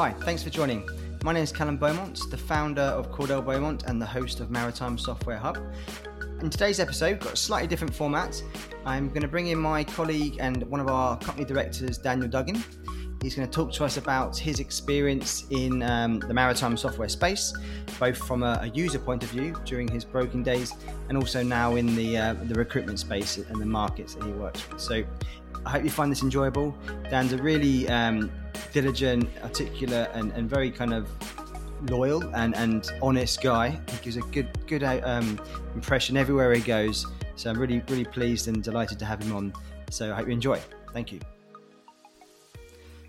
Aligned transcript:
Hi, 0.00 0.14
thanks 0.20 0.42
for 0.42 0.48
joining. 0.48 0.88
My 1.24 1.34
name 1.34 1.42
is 1.42 1.52
Callum 1.52 1.76
Beaumont, 1.76 2.30
the 2.30 2.36
founder 2.38 2.80
of 2.80 3.12
Cordell 3.12 3.44
Beaumont 3.44 3.82
and 3.82 4.00
the 4.00 4.06
host 4.06 4.40
of 4.40 4.50
Maritime 4.50 4.96
Software 4.96 5.36
Hub. 5.36 5.58
In 6.40 6.48
today's 6.48 6.80
episode, 6.80 7.20
got 7.20 7.34
a 7.34 7.36
slightly 7.36 7.68
different 7.68 7.94
format. 7.94 8.42
I'm 8.86 9.10
going 9.10 9.20
to 9.20 9.28
bring 9.28 9.48
in 9.48 9.58
my 9.58 9.84
colleague 9.84 10.38
and 10.40 10.62
one 10.70 10.80
of 10.80 10.88
our 10.88 11.18
company 11.18 11.44
directors, 11.44 11.98
Daniel 11.98 12.30
Duggin. 12.30 12.64
He's 13.20 13.34
going 13.34 13.46
to 13.46 13.52
talk 13.52 13.72
to 13.72 13.84
us 13.84 13.98
about 13.98 14.38
his 14.38 14.58
experience 14.58 15.44
in 15.50 15.82
um, 15.82 16.18
the 16.20 16.32
maritime 16.32 16.78
software 16.78 17.10
space, 17.10 17.52
both 17.98 18.16
from 18.16 18.42
a, 18.42 18.58
a, 18.62 18.68
user 18.68 18.98
point 18.98 19.22
of 19.22 19.28
view 19.28 19.54
during 19.66 19.86
his 19.86 20.06
broken 20.06 20.42
days, 20.42 20.72
and 21.10 21.18
also 21.18 21.42
now 21.42 21.76
in 21.76 21.94
the 21.94 22.16
uh, 22.16 22.32
the 22.44 22.54
recruitment 22.54 22.98
space 22.98 23.36
and 23.36 23.60
the 23.60 23.66
markets 23.66 24.14
that 24.14 24.24
he 24.24 24.32
works 24.32 24.66
with. 24.70 24.80
So, 24.80 25.04
I 25.66 25.70
hope 25.72 25.84
you 25.84 25.90
find 25.90 26.10
this 26.10 26.22
enjoyable. 26.22 26.74
Dan's 27.10 27.34
a 27.34 27.42
really 27.42 27.86
um, 27.90 28.30
diligent, 28.72 29.28
articulate, 29.42 30.10
and, 30.14 30.32
and 30.32 30.48
very 30.48 30.70
kind 30.70 30.92
of 30.92 31.08
loyal 31.88 32.22
and, 32.34 32.54
and 32.56 32.90
honest 33.02 33.42
guy. 33.42 33.70
He 33.70 33.96
gives 34.02 34.16
a 34.16 34.20
good 34.20 34.48
good 34.66 34.82
uh, 34.82 35.00
um, 35.04 35.40
impression 35.74 36.16
everywhere 36.16 36.52
he 36.52 36.60
goes. 36.60 37.06
So 37.36 37.50
I'm 37.50 37.58
really 37.58 37.82
really 37.88 38.04
pleased 38.04 38.48
and 38.48 38.62
delighted 38.62 38.98
to 38.98 39.04
have 39.04 39.22
him 39.22 39.34
on. 39.34 39.52
So 39.90 40.12
I 40.12 40.16
hope 40.16 40.26
you 40.26 40.32
enjoy. 40.32 40.60
Thank 40.92 41.12
you. 41.12 41.20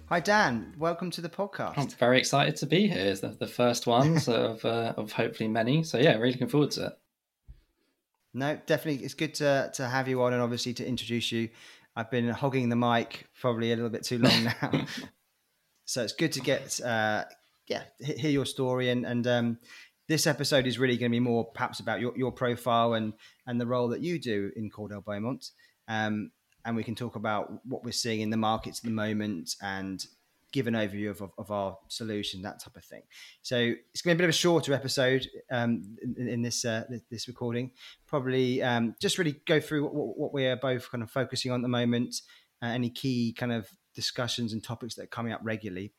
Hi 0.09 0.19
Dan, 0.19 0.73
welcome 0.77 1.09
to 1.11 1.21
the 1.21 1.29
podcast. 1.29 1.77
I'm 1.77 1.87
very 1.87 2.19
excited 2.19 2.57
to 2.57 2.65
be 2.65 2.87
here. 2.87 3.05
It's 3.05 3.21
the, 3.21 3.29
the 3.29 3.47
first 3.47 3.87
ones 3.87 4.27
of 4.27 4.63
uh, 4.65 4.93
of 4.97 5.11
hopefully 5.13 5.47
many. 5.47 5.83
So 5.83 5.97
yeah, 5.97 6.15
really 6.17 6.33
looking 6.33 6.49
forward 6.49 6.71
to 6.71 6.87
it. 6.87 6.93
No, 8.33 8.59
definitely, 8.65 9.05
it's 9.05 9.13
good 9.13 9.33
to 9.35 9.71
to 9.75 9.87
have 9.87 10.07
you 10.07 10.21
on 10.23 10.33
and 10.33 10.41
obviously 10.41 10.73
to 10.75 10.85
introduce 10.85 11.31
you. 11.31 11.49
I've 11.95 12.09
been 12.09 12.29
hogging 12.29 12.69
the 12.69 12.75
mic 12.75 13.27
probably 13.39 13.71
a 13.71 13.75
little 13.75 13.89
bit 13.89 14.03
too 14.03 14.17
long 14.17 14.43
now, 14.61 14.85
so 15.91 16.01
it's 16.01 16.13
good 16.13 16.31
to 16.31 16.39
get 16.39 16.79
uh, 16.81 17.25
yeah 17.67 17.83
hear 17.99 18.31
your 18.31 18.45
story 18.45 18.89
and 18.89 19.05
and 19.05 19.27
um, 19.27 19.57
this 20.07 20.25
episode 20.25 20.65
is 20.65 20.79
really 20.79 20.95
going 20.97 21.11
to 21.11 21.15
be 21.15 21.19
more 21.19 21.43
perhaps 21.45 21.81
about 21.81 21.99
your, 21.99 22.17
your 22.17 22.31
profile 22.31 22.93
and 22.93 23.13
and 23.45 23.59
the 23.59 23.67
role 23.67 23.89
that 23.89 23.99
you 23.99 24.17
do 24.17 24.51
in 24.55 24.69
Cordell 24.69 25.03
Beaumont. 25.03 25.49
Um, 25.89 26.31
and 26.63 26.75
we 26.75 26.83
can 26.83 26.95
talk 26.95 27.15
about 27.15 27.65
what 27.65 27.83
we're 27.83 27.91
seeing 27.91 28.21
in 28.21 28.29
the 28.29 28.37
markets 28.37 28.79
at 28.79 28.85
the 28.85 28.91
moment 28.91 29.55
and 29.61 30.05
give 30.53 30.67
an 30.67 30.75
overview 30.75 31.09
of, 31.09 31.21
of, 31.21 31.31
of 31.37 31.51
our 31.51 31.77
solution, 31.87 32.41
that 32.43 32.61
type 32.61 32.75
of 32.75 32.85
thing. 32.85 33.01
So 33.41 33.73
it's 33.93 34.01
going 34.01 34.15
to 34.15 34.21
be 34.21 34.23
a 34.23 34.27
bit 34.27 34.29
of 34.29 34.35
a 34.35 34.37
shorter 34.37 34.73
episode 34.73 35.27
um, 35.49 35.97
in, 36.03 36.27
in, 36.27 36.41
this 36.41 36.63
uh, 36.63 36.83
this 37.09 37.27
recording. 37.27 37.71
Probably 38.07 38.61
um, 38.61 38.95
just 39.01 39.17
really 39.17 39.41
go 39.45 39.59
through 39.59 39.85
what, 39.85 40.17
what, 40.17 40.33
we're 40.33 40.55
both 40.55 40.89
kind 40.91 41.03
of 41.03 41.09
focusing 41.09 41.51
on 41.51 41.61
at 41.61 41.63
the 41.63 41.69
moment, 41.69 42.15
uh, 42.61 42.67
any 42.67 42.89
key 42.89 43.33
kind 43.33 43.51
of 43.51 43.67
discussions 43.95 44.53
and 44.53 44.63
topics 44.63 44.95
that 44.95 45.03
are 45.03 45.07
coming 45.07 45.33
up 45.33 45.41
regularly. 45.43 45.93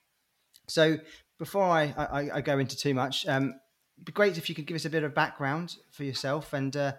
So 0.68 0.98
before 1.38 1.64
I, 1.64 1.94
I, 1.96 2.30
I 2.34 2.40
go 2.40 2.58
into 2.58 2.76
too 2.76 2.94
much, 2.94 3.26
um, 3.26 3.54
it'd 3.96 4.04
be 4.04 4.12
great 4.12 4.38
if 4.38 4.48
you 4.48 4.54
could 4.54 4.66
give 4.66 4.74
us 4.74 4.84
a 4.84 4.90
bit 4.90 5.02
of 5.02 5.14
background 5.14 5.76
for 5.90 6.04
yourself 6.04 6.52
and 6.52 6.76
uh, 6.76 6.92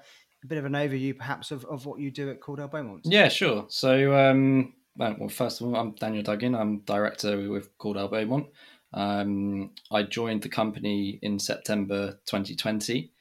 a 0.44 0.48
bit 0.48 0.58
of 0.58 0.66
an 0.66 0.74
overview, 0.74 1.18
perhaps, 1.18 1.52
of, 1.52 1.66
of 1.66 1.86
what 1.86 2.00
you 2.00 2.12
do 2.12 2.30
at 2.30 2.42
Cordell 2.42 2.70
Beaumont. 2.70 3.02
Yeah, 3.06 3.30
sure. 3.30 3.66
So, 3.70 4.16
um, 4.16 4.74
well, 4.98 5.30
first 5.30 5.62
of 5.62 5.68
all, 5.68 5.76
I'm 5.76 5.92
Daniel 5.92 6.24
Duggin. 6.24 6.60
I'm 6.60 6.80
director 6.80 7.50
with 7.50 7.78
Cordell 7.78 8.12
Beaumont. 8.12 8.48
Um, 8.94 9.72
I 9.92 10.04
joined 10.04 10.44
the 10.44 10.50
company 10.50 11.20
in 11.22 11.40
September 11.40 12.20
2020. 12.26 13.12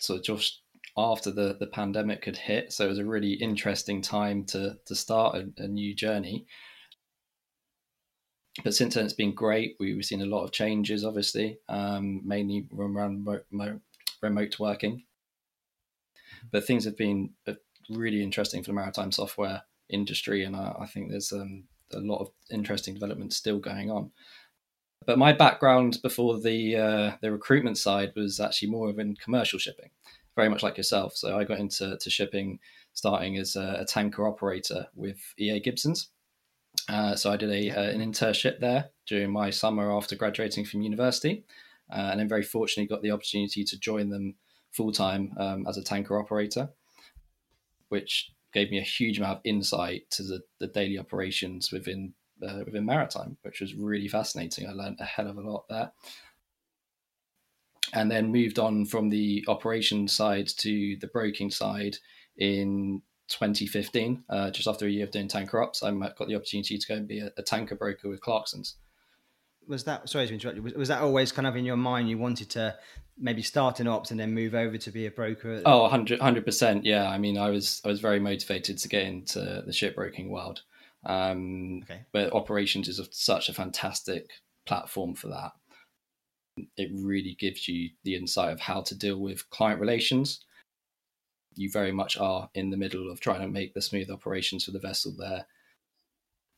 So 0.00 0.20
just 0.20 0.62
after 0.98 1.30
the, 1.30 1.56
the 1.58 1.68
pandemic 1.68 2.24
had 2.24 2.36
hit, 2.36 2.72
so 2.72 2.84
it 2.84 2.88
was 2.88 2.98
a 2.98 3.04
really 3.04 3.32
interesting 3.34 4.02
time 4.02 4.44
to 4.46 4.76
to 4.86 4.94
start 4.94 5.36
a, 5.36 5.62
a 5.62 5.68
new 5.68 5.94
journey. 5.94 6.46
But 8.64 8.74
since 8.74 8.94
then, 8.94 9.04
it's 9.04 9.14
been 9.14 9.34
great. 9.34 9.76
We, 9.78 9.94
have 9.94 10.04
seen 10.04 10.20
a 10.20 10.26
lot 10.26 10.42
of 10.42 10.50
changes, 10.50 11.04
obviously, 11.04 11.58
um, 11.68 12.22
mainly 12.26 12.66
around 12.76 13.24
remote, 13.24 13.80
remote 14.20 14.58
working 14.58 15.04
but 16.50 16.66
things 16.66 16.84
have 16.84 16.96
been 16.96 17.30
really 17.90 18.22
interesting 18.22 18.62
for 18.62 18.70
the 18.70 18.74
maritime 18.74 19.12
software 19.12 19.62
industry, 19.88 20.44
and 20.44 20.56
I, 20.56 20.74
I 20.80 20.86
think 20.86 21.10
there's 21.10 21.32
um, 21.32 21.64
a 21.92 22.00
lot 22.00 22.20
of 22.20 22.30
interesting 22.50 22.94
developments 22.94 23.36
still 23.36 23.58
going 23.58 23.90
on. 23.90 24.10
But 25.06 25.18
my 25.18 25.32
background 25.32 25.98
before 26.02 26.40
the 26.40 26.76
uh, 26.76 27.12
the 27.22 27.32
recruitment 27.32 27.78
side 27.78 28.12
was 28.14 28.40
actually 28.40 28.70
more 28.70 28.90
of 28.90 28.98
in 28.98 29.16
commercial 29.16 29.58
shipping, 29.58 29.90
very 30.38 30.48
much 30.48 30.62
like 30.62 30.76
yourself. 30.76 31.16
So 31.16 31.36
I 31.36 31.42
got 31.42 31.58
into 31.58 31.98
to 31.98 32.10
shipping 32.10 32.60
starting 32.94 33.36
as 33.38 33.56
a, 33.56 33.78
a 33.80 33.84
tanker 33.84 34.24
operator 34.24 34.86
with 34.94 35.18
EA 35.36 35.58
Gibsons. 35.58 36.10
Uh, 36.88 37.16
so 37.16 37.32
I 37.32 37.36
did 37.36 37.50
a, 37.50 37.70
uh, 37.72 37.90
an 37.90 38.00
internship 38.00 38.60
there 38.60 38.90
during 39.08 39.32
my 39.32 39.50
summer 39.50 39.92
after 39.92 40.14
graduating 40.14 40.64
from 40.64 40.82
university, 40.82 41.44
uh, 41.92 42.10
and 42.12 42.20
then 42.20 42.28
very 42.28 42.44
fortunately 42.44 42.86
got 42.86 43.02
the 43.02 43.10
opportunity 43.10 43.64
to 43.64 43.80
join 43.80 44.10
them 44.10 44.36
full 44.70 44.92
time 44.92 45.32
um, 45.40 45.66
as 45.66 45.76
a 45.76 45.82
tanker 45.82 46.16
operator, 46.20 46.68
which 47.88 48.30
gave 48.52 48.70
me 48.70 48.78
a 48.78 48.92
huge 48.96 49.18
amount 49.18 49.38
of 49.38 49.42
insight 49.44 50.08
to 50.10 50.22
the, 50.22 50.40
the 50.60 50.68
daily 50.68 51.00
operations 51.00 51.72
within 51.72 52.14
uh, 52.46 52.60
within 52.64 52.86
maritime, 52.86 53.36
which 53.42 53.60
was 53.60 53.74
really 53.74 54.06
fascinating. 54.06 54.68
I 54.68 54.72
learned 54.72 55.00
a 55.00 55.04
hell 55.04 55.26
of 55.26 55.36
a 55.36 55.40
lot 55.40 55.64
there. 55.68 55.90
And 57.92 58.10
then 58.10 58.32
moved 58.32 58.58
on 58.58 58.84
from 58.84 59.08
the 59.08 59.44
operations 59.48 60.14
side 60.14 60.48
to 60.58 60.96
the 60.96 61.06
broking 61.06 61.50
side 61.50 61.96
in 62.36 63.02
2015, 63.28 64.24
uh, 64.28 64.50
just 64.50 64.68
after 64.68 64.86
a 64.86 64.90
year 64.90 65.04
of 65.04 65.10
doing 65.10 65.28
tanker 65.28 65.62
ops. 65.62 65.82
I 65.82 65.90
got 65.90 66.28
the 66.28 66.36
opportunity 66.36 66.78
to 66.78 66.86
go 66.86 66.94
and 66.94 67.08
be 67.08 67.20
a, 67.20 67.30
a 67.36 67.42
tanker 67.42 67.74
broker 67.74 68.08
with 68.08 68.20
Clarksons 68.20 68.74
was 69.68 69.84
that 69.84 70.08
sorry 70.08 70.26
to 70.26 70.32
interrupt 70.32 70.56
you 70.56 70.62
was, 70.62 70.74
was, 70.74 70.88
that 70.88 71.02
always 71.02 71.30
kind 71.30 71.46
of 71.46 71.54
in 71.54 71.64
your 71.64 71.76
mind 71.76 72.08
you 72.08 72.16
wanted 72.16 72.48
to 72.48 72.74
maybe 73.18 73.42
start 73.42 73.80
in 73.80 73.86
ops 73.86 74.10
and 74.10 74.18
then 74.18 74.32
move 74.32 74.54
over 74.54 74.78
to 74.78 74.90
be 74.90 75.06
a 75.06 75.10
broker? 75.10 75.60
Oh, 75.64 75.82
100 75.82 76.44
percent. 76.44 76.84
Yeah, 76.84 77.08
I 77.08 77.18
mean, 77.18 77.36
I 77.36 77.50
was 77.50 77.82
I 77.84 77.88
was 77.88 78.00
very 78.00 78.18
motivated 78.18 78.78
to 78.78 78.88
get 78.88 79.04
into 79.04 79.40
the 79.40 79.72
shipbroking 79.72 80.28
world. 80.28 80.62
Um, 81.04 81.82
okay. 81.84 82.00
But 82.12 82.32
operations 82.32 82.88
is 82.88 83.00
such 83.10 83.48
a 83.48 83.54
fantastic 83.54 84.30
platform 84.66 85.14
for 85.14 85.28
that. 85.28 85.52
It 86.76 86.90
really 86.92 87.36
gives 87.38 87.68
you 87.68 87.90
the 88.04 88.16
insight 88.16 88.52
of 88.52 88.60
how 88.60 88.82
to 88.82 88.94
deal 88.96 89.18
with 89.18 89.48
client 89.50 89.80
relations. 89.80 90.44
You 91.54 91.70
very 91.70 91.92
much 91.92 92.16
are 92.16 92.50
in 92.54 92.70
the 92.70 92.76
middle 92.76 93.10
of 93.10 93.20
trying 93.20 93.40
to 93.40 93.48
make 93.48 93.74
the 93.74 93.82
smooth 93.82 94.10
operations 94.10 94.64
for 94.64 94.70
the 94.70 94.78
vessel 94.78 95.14
there. 95.16 95.46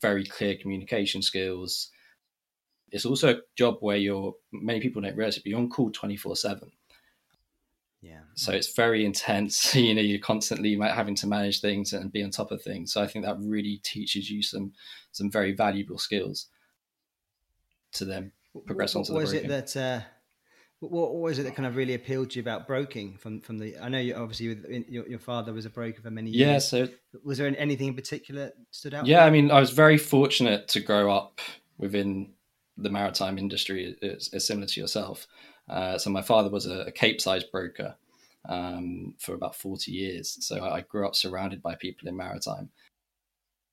Very 0.00 0.24
clear 0.24 0.56
communication 0.56 1.22
skills. 1.22 1.90
It's 2.90 3.06
also 3.06 3.34
a 3.34 3.40
job 3.56 3.76
where 3.80 3.96
you're 3.96 4.34
many 4.52 4.80
people 4.80 5.02
don't 5.02 5.16
realize 5.16 5.36
it, 5.36 5.44
but 5.44 5.50
you're 5.50 5.58
on 5.58 5.70
call 5.70 5.90
24 5.90 6.36
7 6.36 6.72
yeah. 8.02 8.20
So 8.34 8.52
it's 8.52 8.74
very 8.74 9.04
intense 9.04 9.74
you 9.74 9.94
know 9.94 10.00
you're 10.00 10.18
constantly 10.18 10.78
having 10.78 11.14
to 11.16 11.26
manage 11.26 11.60
things 11.60 11.92
and 11.92 12.12
be 12.12 12.22
on 12.22 12.30
top 12.30 12.50
of 12.50 12.62
things. 12.62 12.92
So 12.92 13.02
i 13.02 13.06
think 13.06 13.24
that 13.24 13.38
really 13.40 13.80
teaches 13.82 14.30
you 14.30 14.42
some 14.42 14.72
some 15.12 15.30
very 15.30 15.52
valuable 15.52 15.98
skills 15.98 16.46
to 17.92 18.04
then 18.04 18.32
progress 18.66 18.94
what, 18.94 19.00
onto 19.00 19.12
what 19.12 19.18
the 19.18 19.24
was 19.24 19.32
it 19.32 19.48
that 19.48 19.76
uh 19.76 20.00
what, 20.80 21.14
was 21.14 21.38
it 21.38 21.42
that 21.42 21.54
kind 21.54 21.66
of 21.66 21.76
really 21.76 21.92
appealed 21.92 22.30
to 22.30 22.36
you 22.36 22.42
about 22.42 22.66
broking 22.66 23.16
from 23.18 23.40
from 23.40 23.58
the 23.58 23.76
i 23.78 23.88
know 23.88 23.98
you 23.98 24.14
obviously 24.14 24.58
your, 24.88 25.06
your 25.06 25.18
father 25.18 25.52
was 25.52 25.66
a 25.66 25.70
broker 25.70 26.00
for 26.00 26.10
many 26.10 26.30
years 26.30 26.48
yeah 26.48 26.58
so 26.58 26.88
was 27.22 27.38
there 27.38 27.54
anything 27.58 27.88
in 27.88 27.94
particular 27.94 28.50
stood 28.70 28.94
out 28.94 29.06
yeah 29.06 29.24
i 29.24 29.30
mean 29.30 29.50
i 29.50 29.60
was 29.60 29.70
very 29.70 29.98
fortunate 29.98 30.68
to 30.68 30.80
grow 30.80 31.12
up 31.14 31.40
within 31.78 32.32
the 32.80 32.90
maritime 32.90 33.38
industry 33.38 33.96
it's, 34.00 34.32
is 34.32 34.46
similar 34.46 34.66
to 34.66 34.80
yourself. 34.80 35.26
Uh, 35.68 35.98
so 35.98 36.10
my 36.10 36.22
father 36.22 36.50
was 36.50 36.66
a, 36.66 36.80
a 36.82 36.92
Capesize 36.92 37.44
broker 37.44 37.94
um, 38.48 39.14
for 39.18 39.34
about 39.34 39.54
40 39.54 39.92
years. 39.92 40.36
So 40.40 40.64
I 40.64 40.80
grew 40.80 41.06
up 41.06 41.14
surrounded 41.14 41.62
by 41.62 41.74
people 41.74 42.08
in 42.08 42.16
maritime. 42.16 42.70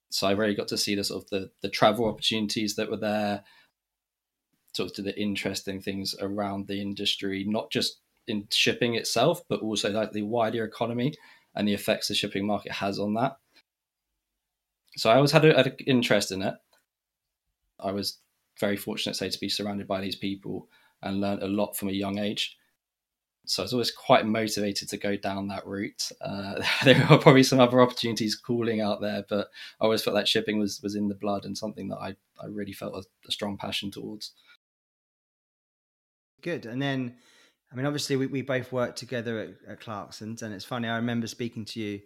So 0.09 0.27
I 0.27 0.31
really 0.31 0.55
got 0.55 0.67
to 0.69 0.77
see 0.77 0.95
the 0.95 1.03
sort 1.03 1.23
of 1.23 1.29
the, 1.29 1.51
the 1.61 1.69
travel 1.69 2.07
opportunities 2.07 2.75
that 2.75 2.89
were 2.89 2.97
there, 2.97 3.44
sort 4.77 4.91
of 4.91 4.95
to 4.95 5.01
the 5.01 5.19
interesting 5.19 5.81
things 5.81 6.15
around 6.21 6.68
the 6.68 6.79
industry, 6.79 7.44
not 7.47 7.71
just 7.71 8.00
in 8.27 8.47
shipping 8.51 8.95
itself, 8.95 9.41
but 9.50 9.62
also 9.62 9.91
like 9.91 10.12
the 10.12 10.21
wider 10.21 10.63
economy 10.63 11.13
and 11.56 11.68
the 11.68 11.74
effects 11.74 12.07
the 12.07 12.15
shipping 12.15 12.45
market 12.45 12.71
has 12.71 13.00
on 13.00 13.15
that. 13.15 13.38
So 14.95 15.09
I 15.09 15.15
always 15.15 15.31
had 15.31 15.45
an 15.45 15.75
interest 15.85 16.31
in 16.31 16.41
it. 16.41 16.56
I 17.79 17.91
was 17.91 18.19
very 18.59 18.77
fortunate, 18.77 19.15
say, 19.15 19.29
to 19.29 19.39
be 19.39 19.50
surrounded 19.50 19.88
by 19.88 20.01
these 20.01 20.15
people 20.15 20.68
and 21.01 21.21
learned 21.21 21.44
a 21.44 21.47
lot 21.47 21.75
from 21.75 21.89
a 21.89 21.94
young 21.94 22.18
age. 22.18 22.57
So 23.45 23.63
I 23.63 23.65
was 23.65 23.73
always 23.73 23.91
quite 23.91 24.25
motivated 24.25 24.89
to 24.89 24.97
go 24.97 25.15
down 25.15 25.47
that 25.47 25.65
route. 25.65 26.12
Uh, 26.19 26.62
there 26.83 27.01
are 27.09 27.18
probably 27.18 27.44
some 27.44 27.59
other 27.59 27.81
opportunities 27.81 28.35
calling 28.35 28.81
out 28.81 29.01
there, 29.01 29.23
but 29.30 29.50
I 29.80 29.85
always 29.85 30.03
felt 30.03 30.15
that 30.15 30.27
shipping 30.27 30.59
was, 30.59 30.81
was 30.83 30.95
in 30.95 31.07
the 31.07 31.15
blood 31.15 31.45
and 31.45 31.57
something 31.57 31.88
that 31.89 31.97
I, 31.97 32.15
I 32.41 32.47
really 32.47 32.73
felt 32.73 32.94
a, 32.94 33.03
a 33.27 33.31
strong 33.31 33.57
passion 33.57 33.89
towards. 33.89 34.33
Good. 36.47 36.65
And 36.65 36.81
then, 36.81 37.15
I 37.69 37.75
mean, 37.75 37.85
obviously, 37.85 38.15
we, 38.15 38.27
we 38.27 38.41
both 38.41 38.71
worked 38.71 38.97
together 38.97 39.38
at, 39.38 39.49
at 39.69 39.79
Clarkson's, 39.81 40.44
and 40.44 40.53
it's 40.53 40.63
funny, 40.63 40.88
I 40.88 40.95
remember 40.95 41.27
speaking 41.27 41.65
to 41.65 41.81
you 41.81 41.99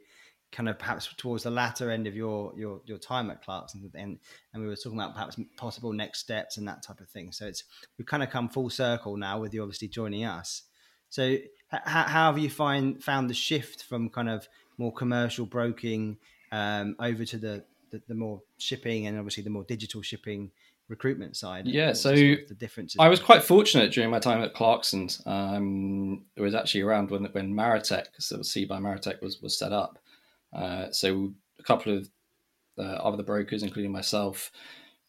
kind 0.52 0.68
of 0.68 0.80
perhaps 0.80 1.14
towards 1.16 1.44
the 1.44 1.52
latter 1.52 1.92
end 1.92 2.08
of 2.08 2.16
your 2.16 2.52
your 2.58 2.82
your 2.86 2.98
time 2.98 3.30
at 3.30 3.44
Clark's, 3.44 3.76
and 3.76 3.88
and, 3.94 4.18
we 4.56 4.66
were 4.66 4.76
talking 4.76 4.98
about 4.98 5.14
perhaps 5.14 5.40
possible 5.58 5.94
next 5.94 6.22
steps 6.22 6.58
and 6.58 6.68
that 6.68 6.82
type 6.82 7.02
of 7.02 7.10
thing. 7.10 7.32
So 7.32 7.46
it's 7.46 7.66
we've 8.00 8.08
kind 8.08 8.24
of 8.24 8.32
come 8.32 8.50
full 8.50 8.72
circle 8.72 9.16
now 9.16 9.40
with 9.40 9.54
you 9.54 9.62
obviously 9.62 9.90
joining 9.90 10.26
us. 10.26 10.64
So 11.10 11.38
how, 11.68 12.06
how 12.06 12.32
have 12.32 12.40
you 12.40 12.50
find 12.50 13.04
found 13.04 13.30
the 13.30 13.36
shift 13.36 13.84
from 13.84 14.10
kind 14.10 14.28
of 14.28 14.48
more 14.80 14.92
commercial 14.92 15.46
broking 15.46 16.18
um, 16.52 16.96
over 17.00 17.26
to 17.26 17.38
the, 17.38 17.64
the, 17.92 18.02
the 18.08 18.16
more 18.16 18.42
shipping 18.58 19.06
and 19.06 19.20
obviously 19.20 19.44
the 19.44 19.52
more 19.52 19.66
digital 19.66 20.02
shipping 20.02 20.50
recruitment 20.92 21.36
side? 21.36 21.66
Yeah, 21.66 21.94
so 21.94 22.14
the 22.14 22.56
difference. 22.58 22.96
I 23.00 23.08
was 23.08 23.20
quite 23.20 23.44
fortunate 23.44 23.92
during 23.92 24.12
my 24.12 24.20
time 24.20 24.44
at 24.44 24.54
Clarkson's. 24.54 25.22
Um, 25.26 26.26
it 26.36 26.42
was 26.42 26.54
actually 26.54 26.82
around 26.82 27.10
when 27.10 27.24
when 27.26 27.54
Maritech, 27.54 28.08
so 28.20 28.44
Sea 28.44 28.66
by 28.66 28.78
Maritech 28.78 29.22
was 29.22 29.42
was 29.42 29.58
set 29.58 29.72
up. 29.72 29.98
Uh, 30.54 30.92
so 30.92 31.34
a 31.60 31.64
couple 31.64 31.98
of 31.98 32.10
uh, 32.78 32.82
other 32.82 33.24
brokers, 33.24 33.64
including 33.64 33.92
myself, 33.92 34.52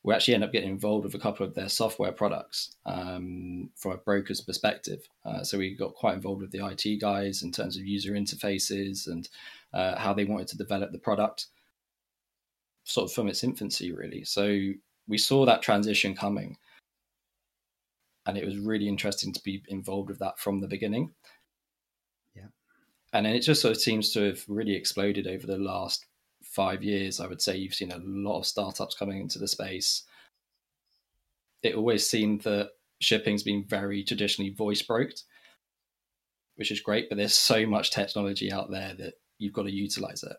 we 0.04 0.14
actually 0.14 0.34
end 0.34 0.44
up 0.44 0.52
getting 0.52 0.70
involved 0.70 1.04
with 1.04 1.14
a 1.14 1.18
couple 1.18 1.44
of 1.44 1.54
their 1.54 1.68
software 1.68 2.12
products 2.12 2.76
um, 2.86 3.70
from 3.76 3.92
a 3.92 3.96
broker's 3.96 4.40
perspective. 4.40 5.00
Uh, 5.24 5.42
so 5.42 5.58
we 5.58 5.74
got 5.74 5.94
quite 5.94 6.14
involved 6.14 6.42
with 6.42 6.52
the 6.52 6.64
IT 6.64 7.00
guys 7.00 7.42
in 7.42 7.50
terms 7.50 7.76
of 7.76 7.84
user 7.84 8.12
interfaces 8.12 9.08
and 9.08 9.28
uh, 9.74 9.96
how 9.98 10.14
they 10.14 10.24
wanted 10.24 10.48
to 10.48 10.56
develop 10.56 10.92
the 10.92 10.98
product, 10.98 11.46
sort 12.84 13.10
of 13.10 13.14
from 13.14 13.28
its 13.28 13.42
infancy, 13.42 13.92
really. 13.92 14.22
So 14.24 14.72
we 15.08 15.18
saw 15.18 15.44
that 15.46 15.62
transition 15.62 16.14
coming, 16.14 16.56
and 18.26 18.38
it 18.38 18.44
was 18.44 18.58
really 18.58 18.88
interesting 18.88 19.32
to 19.32 19.42
be 19.42 19.62
involved 19.68 20.08
with 20.08 20.18
that 20.20 20.38
from 20.38 20.60
the 20.60 20.68
beginning. 20.68 21.12
Yeah, 22.34 22.48
and 23.12 23.26
then 23.26 23.34
it 23.34 23.40
just 23.40 23.60
sort 23.60 23.76
of 23.76 23.82
seems 23.82 24.12
to 24.12 24.22
have 24.22 24.44
really 24.48 24.74
exploded 24.74 25.26
over 25.26 25.46
the 25.46 25.58
last 25.58 26.06
five 26.42 26.82
years, 26.82 27.20
I 27.20 27.26
would 27.26 27.40
say 27.40 27.56
you've 27.56 27.74
seen 27.74 27.92
a 27.92 28.00
lot 28.02 28.38
of 28.38 28.46
startups 28.46 28.94
coming 28.94 29.20
into 29.20 29.38
the 29.38 29.48
space. 29.48 30.02
It 31.62 31.76
always 31.76 32.08
seemed 32.08 32.42
that 32.42 32.70
shipping's 33.00 33.42
been 33.42 33.64
very 33.64 34.04
traditionally 34.04 34.50
voice 34.50 34.82
broked, 34.82 35.22
which 36.56 36.70
is 36.70 36.80
great, 36.80 37.08
but 37.08 37.16
there's 37.16 37.34
so 37.34 37.66
much 37.66 37.90
technology 37.90 38.52
out 38.52 38.70
there 38.70 38.94
that 38.98 39.14
you've 39.38 39.52
got 39.52 39.62
to 39.62 39.72
utilize 39.72 40.22
it. 40.22 40.36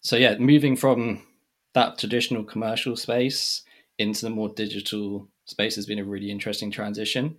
So 0.00 0.16
yeah, 0.16 0.36
moving 0.38 0.74
from 0.74 1.22
that 1.74 1.98
traditional 1.98 2.44
commercial 2.44 2.96
space 2.96 3.62
into 3.98 4.22
the 4.22 4.30
more 4.30 4.48
digital 4.48 5.28
space 5.44 5.76
has 5.76 5.86
been 5.86 5.98
a 5.98 6.04
really 6.04 6.30
interesting 6.30 6.70
transition. 6.70 7.36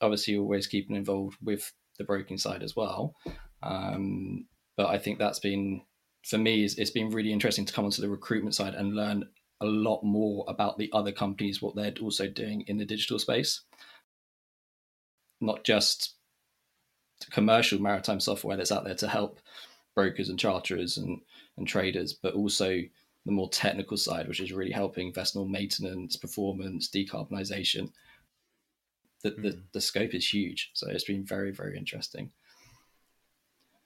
Obviously, 0.00 0.36
always 0.36 0.66
keeping 0.66 0.96
involved 0.96 1.36
with 1.42 1.72
the 1.98 2.04
broking 2.04 2.38
side 2.38 2.62
as 2.62 2.74
well. 2.74 3.14
Um, 3.62 4.46
but 4.76 4.86
I 4.86 4.98
think 4.98 5.18
that's 5.18 5.38
been 5.38 5.82
for 6.24 6.38
me 6.38 6.64
it's, 6.64 6.74
it's 6.76 6.90
been 6.90 7.10
really 7.10 7.32
interesting 7.32 7.64
to 7.64 7.72
come 7.72 7.84
onto 7.84 8.02
the 8.02 8.08
recruitment 8.08 8.54
side 8.54 8.74
and 8.74 8.94
learn 8.94 9.24
a 9.60 9.66
lot 9.66 10.02
more 10.02 10.44
about 10.48 10.78
the 10.78 10.90
other 10.92 11.12
companies 11.12 11.60
what 11.60 11.74
they're 11.76 11.92
also 12.00 12.26
doing 12.28 12.62
in 12.66 12.78
the 12.78 12.84
digital 12.84 13.18
space 13.18 13.62
not 15.40 15.64
just 15.64 16.14
commercial 17.30 17.78
maritime 17.78 18.20
software 18.20 18.56
that's 18.56 18.72
out 18.72 18.84
there 18.84 18.94
to 18.94 19.08
help 19.08 19.40
brokers 20.00 20.28
and 20.28 20.38
charterers 20.38 20.96
and, 20.96 21.20
and 21.56 21.66
traders 21.66 22.12
but 22.12 22.34
also 22.34 22.80
the 23.26 23.32
more 23.32 23.48
technical 23.50 23.96
side 23.96 24.26
which 24.28 24.40
is 24.40 24.52
really 24.52 24.72
helping 24.72 25.12
vessel 25.12 25.46
maintenance 25.46 26.16
performance 26.16 26.88
decarbonisation 26.88 27.90
the, 29.22 29.30
mm. 29.32 29.42
the, 29.42 29.50
hmm. 29.50 29.58
the 29.72 29.80
scope 29.80 30.14
is 30.14 30.26
huge 30.26 30.70
so 30.74 30.88
it's 30.88 31.04
been 31.04 31.24
very 31.24 31.50
very 31.50 31.76
interesting 31.76 32.30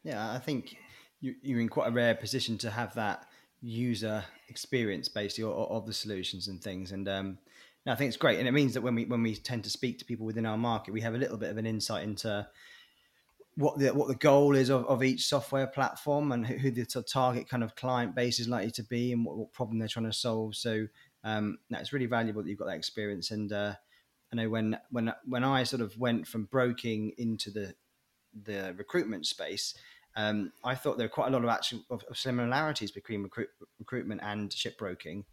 yeah, 0.05 0.33
I 0.33 0.39
think 0.39 0.77
you, 1.21 1.35
you're 1.43 1.61
in 1.61 1.69
quite 1.69 1.89
a 1.89 1.93
rare 1.93 2.15
position 2.15 2.59
to 2.59 2.71
have 2.71 2.95
that 2.95 3.27
user 3.63 4.23
experience 4.49 5.09
basically 5.09 5.45
of, 5.45 5.71
of 5.71 5.87
the 5.87 5.95
solutions 5.95 6.49
and 6.49 6.63
things. 6.63 6.93
And 6.93 7.09
um, 7.09 7.39
I 7.87 7.95
think 7.95 8.09
it's 8.09 8.19
great, 8.19 8.39
and 8.39 8.47
it 8.47 8.53
means 8.53 8.75
that 8.75 8.83
when 8.83 8.95
we 8.95 9.07
when 9.07 9.23
we 9.23 9.35
tend 9.35 9.65
to 9.65 9.71
speak 9.71 9.99
to 9.99 10.05
people 10.05 10.27
within 10.27 10.47
our 10.47 10.59
market, 10.59 10.93
we 10.93 11.01
have 11.01 11.15
a 11.15 11.19
little 11.19 11.39
bit 11.39 11.51
of 11.51 11.57
an 11.57 11.67
insight 11.67 12.05
into 12.05 12.47
what 13.57 13.79
the 13.79 13.95
what 13.95 14.09
the 14.09 14.15
goal 14.15 14.57
is 14.57 14.69
of, 14.69 14.85
of 14.87 15.03
each 15.03 15.27
software 15.27 15.67
platform 15.67 16.33
and 16.33 16.47
who, 16.47 16.71
the 16.71 16.85
target 16.85 17.49
kind 17.49 17.63
of 17.63 17.77
client 17.77 18.15
base 18.15 18.41
is 18.41 18.49
likely 18.49 18.73
to 18.73 18.83
be 18.83 19.13
and 19.13 19.25
what, 19.25 19.37
what 19.37 19.53
problem 19.53 19.79
they're 19.79 19.89
trying 19.89 20.07
to 20.07 20.13
solve. 20.13 20.57
So 20.57 20.87
um, 21.23 21.59
no, 21.71 21.79
it's 21.79 21.93
really 21.93 22.07
valuable 22.07 22.43
that 22.43 22.49
you've 22.49 22.59
got 22.59 22.67
that 22.67 22.77
experience. 22.77 23.31
And 23.31 23.53
uh, 23.53 23.75
I 24.33 24.37
know 24.37 24.49
when 24.49 24.79
when 24.91 25.13
when 25.25 25.45
I 25.45 25.63
sort 25.65 25.83
of 25.83 25.97
went 25.99 26.27
from 26.27 26.45
broking 26.45 27.13
into 27.17 27.51
the 27.51 27.75
the 28.43 28.75
recruitment 28.77 29.27
space, 29.27 29.75
um, 30.17 30.53
I 30.65 30.75
thought 30.75 30.99
there 30.99 31.07
were 31.07 31.11
quite 31.11 31.29
a 31.29 31.31
lot 31.31 31.45
of 31.45 31.49
actual 31.49 31.81
of, 31.91 32.03
of 32.11 32.19
similarities 32.19 32.91
between 32.91 33.23
recruit, 33.23 33.49
recruitment 33.79 34.21
and 34.23 34.51
shipbroking. 34.51 35.25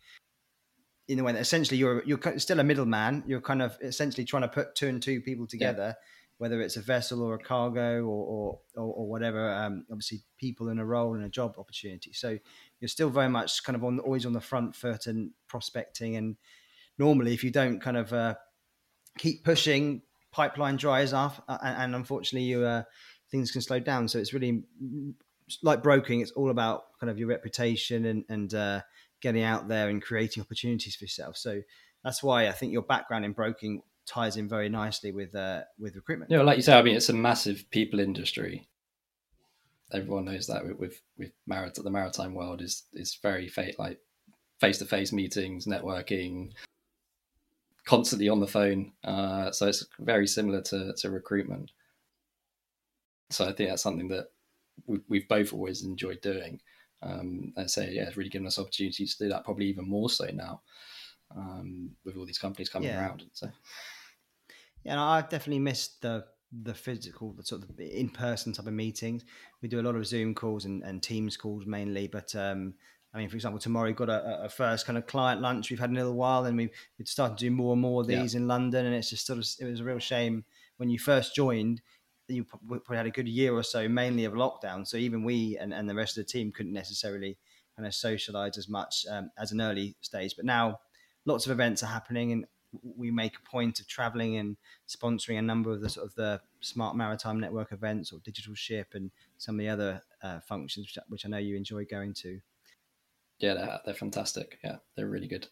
In 1.07 1.17
the 1.17 1.23
way 1.23 1.33
that 1.33 1.39
essentially 1.39 1.77
you're 1.77 2.03
you're 2.05 2.19
still 2.37 2.59
a 2.59 2.63
middleman. 2.63 3.23
You're 3.25 3.41
kind 3.41 3.61
of 3.61 3.77
essentially 3.81 4.23
trying 4.23 4.43
to 4.43 4.47
put 4.47 4.75
two 4.75 4.87
and 4.87 5.01
two 5.01 5.19
people 5.19 5.47
together, 5.47 5.95
yeah. 5.97 6.20
Whether 6.41 6.59
it's 6.59 6.75
a 6.75 6.81
vessel 6.81 7.21
or 7.21 7.35
a 7.35 7.37
cargo 7.37 8.01
or 8.01 8.25
or, 8.25 8.59
or, 8.75 8.93
or 8.95 9.07
whatever. 9.07 9.53
Um, 9.53 9.85
obviously, 9.91 10.23
people 10.39 10.69
in 10.69 10.79
a 10.79 10.85
role 10.85 11.13
and 11.13 11.23
a 11.23 11.29
job 11.29 11.53
opportunity. 11.59 12.13
So 12.13 12.39
you're 12.79 12.87
still 12.87 13.11
very 13.11 13.29
much 13.29 13.63
kind 13.63 13.75
of 13.75 13.83
on 13.83 13.99
always 13.99 14.25
on 14.25 14.33
the 14.33 14.41
front 14.41 14.75
foot 14.75 15.05
and 15.05 15.29
prospecting. 15.47 16.15
And 16.15 16.37
normally, 16.97 17.35
if 17.35 17.43
you 17.43 17.51
don't 17.51 17.79
kind 17.79 17.95
of 17.95 18.11
uh, 18.11 18.33
keep 19.19 19.43
pushing, 19.43 20.01
pipeline 20.31 20.77
dries 20.77 21.13
off, 21.13 21.39
uh, 21.47 21.59
and, 21.61 21.83
and, 21.83 21.95
unfortunately, 21.95 22.47
you 22.47 22.65
uh, 22.65 22.83
things 23.29 23.51
can 23.51 23.61
slow 23.61 23.79
down. 23.79 24.07
So 24.07 24.17
it's 24.17 24.33
really 24.33 24.63
like 25.61 25.83
broking. 25.83 26.21
It's 26.21 26.31
all 26.31 26.49
about 26.49 26.85
kind 26.99 27.11
of 27.11 27.19
your 27.19 27.27
reputation 27.27 28.05
and 28.05 28.25
and 28.29 28.51
uh, 28.55 28.81
getting 29.21 29.43
out 29.43 29.67
there 29.67 29.89
and 29.89 30.01
creating 30.01 30.41
opportunities 30.41 30.95
for 30.95 31.03
yourself. 31.03 31.37
So 31.37 31.61
that's 32.03 32.23
why 32.23 32.47
I 32.47 32.51
think 32.51 32.73
your 32.73 32.81
background 32.81 33.25
in 33.25 33.33
broking 33.33 33.83
ties 34.11 34.37
in 34.37 34.47
very 34.47 34.69
nicely 34.69 35.11
with 35.11 35.33
uh, 35.35 35.61
with 35.79 35.95
recruitment. 35.95 36.31
Yeah, 36.31 36.41
like 36.41 36.57
you 36.57 36.63
say, 36.63 36.77
I 36.77 36.81
mean, 36.81 36.95
it's 36.95 37.09
a 37.09 37.13
massive 37.13 37.65
people 37.71 37.99
industry. 37.99 38.67
Everyone 39.93 40.25
knows 40.25 40.47
that 40.47 40.65
with 40.65 40.79
with, 40.79 41.01
with 41.17 41.31
marit- 41.47 41.79
the 41.81 41.89
maritime 41.89 42.33
world 42.33 42.61
is 42.61 42.83
is 42.93 43.17
very 43.21 43.51
like 43.79 43.99
face 44.59 44.77
to 44.79 44.85
face 44.85 45.13
meetings, 45.13 45.65
networking, 45.65 46.51
constantly 47.85 48.29
on 48.29 48.39
the 48.39 48.47
phone. 48.47 48.91
Uh, 49.03 49.51
so 49.51 49.67
it's 49.67 49.85
very 49.99 50.27
similar 50.27 50.61
to 50.63 50.93
to 50.97 51.09
recruitment. 51.09 51.71
So 53.29 53.47
I 53.47 53.53
think 53.53 53.69
that's 53.69 53.83
something 53.83 54.09
that 54.09 54.27
we, 54.85 55.19
have 55.19 55.27
both 55.29 55.53
always 55.53 55.83
enjoyed 55.83 56.21
doing. 56.21 56.59
Um, 57.01 57.53
and 57.55 57.71
so 57.71 57.81
yeah, 57.81 58.03
it's 58.03 58.17
really 58.17 58.29
given 58.29 58.45
us 58.45 58.59
opportunities 58.59 59.15
to 59.15 59.23
do 59.23 59.29
that. 59.29 59.45
Probably 59.45 59.67
even 59.67 59.87
more 59.87 60.09
so 60.09 60.25
now 60.33 60.61
um, 61.35 61.91
with 62.03 62.17
all 62.17 62.25
these 62.25 62.37
companies 62.37 62.69
coming 62.69 62.89
yeah. 62.89 62.99
around. 63.01 63.23
So 63.33 63.49
yeah, 64.83 64.93
and 64.93 64.99
I've 64.99 65.29
definitely 65.29 65.59
missed 65.59 66.01
the 66.01 66.25
the 66.63 66.73
physical, 66.73 67.31
the 67.31 67.43
sort 67.43 67.63
of 67.63 67.79
in 67.79 68.09
person 68.09 68.51
type 68.51 68.67
of 68.67 68.73
meetings. 68.73 69.23
We 69.61 69.69
do 69.69 69.79
a 69.79 69.83
lot 69.83 69.95
of 69.95 70.05
Zoom 70.05 70.35
calls 70.35 70.65
and, 70.65 70.83
and 70.83 71.01
Teams 71.01 71.37
calls 71.37 71.65
mainly, 71.65 72.07
but 72.07 72.35
um, 72.35 72.73
I 73.13 73.19
mean, 73.19 73.29
for 73.29 73.35
example, 73.35 73.59
tomorrow 73.59 73.87
we've 73.87 73.95
got 73.95 74.09
a, 74.09 74.43
a, 74.43 74.49
first 74.49 74.85
kind 74.85 74.97
of 74.97 75.07
client 75.07 75.41
lunch 75.41 75.69
we've 75.69 75.79
had 75.79 75.89
in 75.89 75.95
a 75.95 75.99
little 75.99 76.15
while, 76.15 76.45
and 76.45 76.57
we've, 76.57 76.71
we've 76.97 77.07
started 77.07 77.37
to 77.37 77.45
do 77.45 77.51
more 77.51 77.73
and 77.73 77.81
more 77.81 78.01
of 78.01 78.07
these 78.07 78.33
yeah. 78.33 78.41
in 78.41 78.47
London, 78.47 78.85
and 78.85 78.93
it's 78.93 79.09
just 79.09 79.25
sort 79.25 79.39
of 79.39 79.47
it 79.59 79.65
was 79.65 79.79
a 79.79 79.83
real 79.83 79.99
shame 79.99 80.43
when 80.77 80.89
you 80.89 80.99
first 80.99 81.35
joined 81.35 81.81
you 82.31 82.43
probably 82.43 82.97
had 82.97 83.05
a 83.05 83.11
good 83.11 83.27
year 83.27 83.53
or 83.53 83.63
so, 83.63 83.87
mainly 83.87 84.25
of 84.25 84.33
lockdown. 84.33 84.87
So 84.87 84.97
even 84.97 85.23
we 85.23 85.57
and, 85.59 85.73
and 85.73 85.89
the 85.89 85.95
rest 85.95 86.17
of 86.17 86.25
the 86.25 86.31
team 86.31 86.51
couldn't 86.51 86.73
necessarily 86.73 87.37
kind 87.75 87.87
of 87.87 87.93
socialize 87.93 88.57
as 88.57 88.69
much 88.69 89.05
um, 89.09 89.31
as 89.37 89.51
an 89.51 89.61
early 89.61 89.95
stage. 90.01 90.35
But 90.35 90.45
now 90.45 90.79
lots 91.25 91.45
of 91.45 91.51
events 91.51 91.83
are 91.83 91.87
happening, 91.87 92.31
and 92.31 92.45
we 92.81 93.11
make 93.11 93.33
a 93.35 93.49
point 93.49 93.79
of 93.79 93.87
traveling 93.87 94.37
and 94.37 94.57
sponsoring 94.87 95.39
a 95.39 95.41
number 95.41 95.71
of 95.71 95.81
the 95.81 95.89
sort 95.89 96.07
of 96.07 96.15
the 96.15 96.39
smart 96.61 96.95
maritime 96.95 97.39
network 97.39 97.71
events 97.71 98.11
or 98.11 98.19
digital 98.19 98.55
ship 98.55 98.89
and 98.93 99.11
some 99.37 99.55
of 99.55 99.59
the 99.59 99.69
other 99.69 100.01
uh, 100.23 100.39
functions, 100.39 100.85
which, 100.87 100.97
which 101.09 101.25
I 101.25 101.29
know 101.29 101.37
you 101.37 101.55
enjoy 101.55 101.85
going 101.85 102.13
to. 102.15 102.39
Yeah, 103.39 103.55
they're, 103.55 103.79
they're 103.85 103.93
fantastic. 103.93 104.59
Yeah, 104.63 104.77
they're 104.95 105.07
really 105.07 105.27
good. 105.27 105.47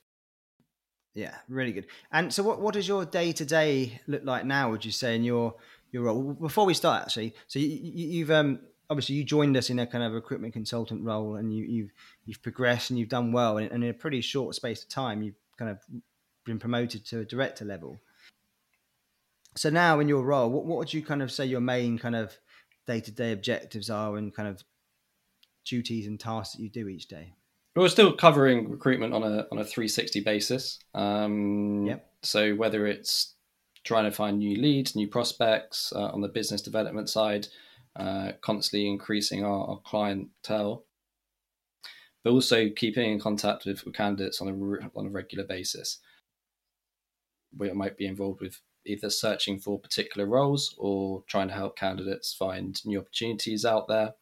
Yeah, 1.16 1.36
really 1.48 1.72
good. 1.72 1.88
And 2.12 2.32
so, 2.32 2.44
what, 2.44 2.62
what 2.62 2.76
does 2.76 2.88
your 2.88 3.04
day 3.04 3.32
to 3.34 3.44
day 3.44 4.00
look 4.08 4.24
like 4.24 4.46
now? 4.46 4.70
Would 4.70 4.86
you 4.86 4.92
say 4.92 5.16
in 5.16 5.24
your 5.24 5.56
your 5.92 6.04
role. 6.04 6.34
Before 6.34 6.66
we 6.66 6.74
start, 6.74 7.04
actually, 7.04 7.34
so 7.48 7.60
you, 7.60 8.26
have 8.26 8.46
um, 8.46 8.60
obviously 8.90 9.16
you 9.16 9.24
joined 9.24 9.58
us 9.58 9.70
in 9.70 9.80
a 9.80 9.88
kind 9.88 10.04
of 10.04 10.14
recruitment 10.14 10.54
consultant 10.54 11.04
role, 11.04 11.36
and 11.36 11.54
you, 11.54 11.66
you've, 11.66 11.92
you've 12.26 12.42
progressed 12.42 12.90
and 12.90 13.00
you've 13.00 13.10
done 13.10 13.32
well, 13.32 13.58
and, 13.58 13.72
and 13.72 13.84
in 13.84 13.90
a 13.90 13.94
pretty 13.94 14.22
short 14.22 14.56
space 14.56 14.84
of 14.84 14.90
time, 14.90 15.22
you've 15.22 15.36
kind 15.58 15.72
of 15.72 15.80
been 16.50 16.60
promoted 16.60 17.06
to 17.06 17.20
a 17.20 17.26
director 17.26 17.64
level. 17.64 18.02
So 19.56 19.70
now, 19.70 20.00
in 20.00 20.08
your 20.08 20.24
role, 20.24 20.50
what, 20.50 20.66
what 20.66 20.78
would 20.78 20.94
you 20.94 21.02
kind 21.02 21.22
of 21.22 21.32
say 21.32 21.46
your 21.46 21.62
main 21.62 21.98
kind 21.98 22.16
of 22.16 22.38
day 22.88 23.00
to 23.02 23.12
day 23.12 23.32
objectives 23.32 23.90
are, 23.90 24.18
and 24.18 24.34
kind 24.34 24.48
of 24.48 24.64
duties 25.66 26.08
and 26.08 26.20
tasks 26.20 26.56
that 26.56 26.62
you 26.62 26.70
do 26.70 26.88
each 26.88 27.08
day? 27.08 27.34
We're 27.76 27.90
still 27.90 28.14
covering 28.14 28.70
recruitment 28.70 29.14
on 29.14 29.24
a 29.24 29.48
on 29.52 29.60
a 29.60 29.66
360 29.66 30.22
basis. 30.22 30.80
Um, 30.94 31.86
yep. 31.86 32.12
So 32.24 32.54
whether 32.56 32.86
it's 32.86 33.36
trying 33.84 34.06
to 34.06 34.12
find 34.12 34.40
new 34.40 34.60
leads, 34.62 34.96
new 34.96 35.08
prospects 35.08 35.94
uh, 35.96 36.10
on 36.10 36.22
the 36.22 36.28
business 36.28 36.62
development 36.62 37.10
side, 37.10 37.48
uh, 37.96 38.34
constantly 38.42 38.88
increasing 38.88 39.44
our, 39.44 39.66
our, 39.68 39.80
clientele, 39.86 40.86
but 42.24 42.32
also 42.32 42.70
keeping 42.70 43.12
in 43.12 43.20
contact 43.20 43.66
with, 43.66 43.86
with 43.86 43.96
candidates 43.96 44.42
on 44.42 44.48
a 44.48 45.00
on 45.00 45.06
a 45.06 45.10
regular 45.10 45.46
basis. 45.46 46.00
We 47.58 47.72
might 47.74 47.98
be 47.98 48.06
involved 48.06 48.42
with 48.42 48.60
either 48.86 49.10
searching 49.10 49.60
for 49.60 49.80
particular 49.80 50.28
roles 50.28 50.76
or 50.78 51.24
trying 51.28 51.48
to 51.50 51.54
help 51.54 51.78
candidates 51.78 52.34
find 52.34 52.80
new 52.86 53.00
opportunities 53.00 53.66
out 53.66 53.88
there. 53.88 54.14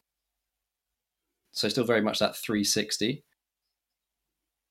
So 1.52 1.68
still 1.68 1.84
very 1.84 2.02
much 2.02 2.18
that 2.18 2.36
360. 2.36 3.24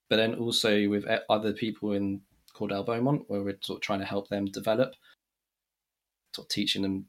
But 0.09 0.17
then 0.17 0.35
also 0.35 0.87
with 0.87 1.05
other 1.29 1.53
people 1.53 1.93
in 1.93 2.21
Cordell 2.55 2.85
Beaumont, 2.85 3.23
where 3.27 3.41
we're 3.41 3.57
sort 3.61 3.77
of 3.77 3.81
trying 3.81 3.99
to 3.99 4.05
help 4.05 4.29
them 4.29 4.45
develop, 4.45 4.93
sort 6.33 6.45
of 6.45 6.49
teaching 6.49 6.81
them 6.81 7.07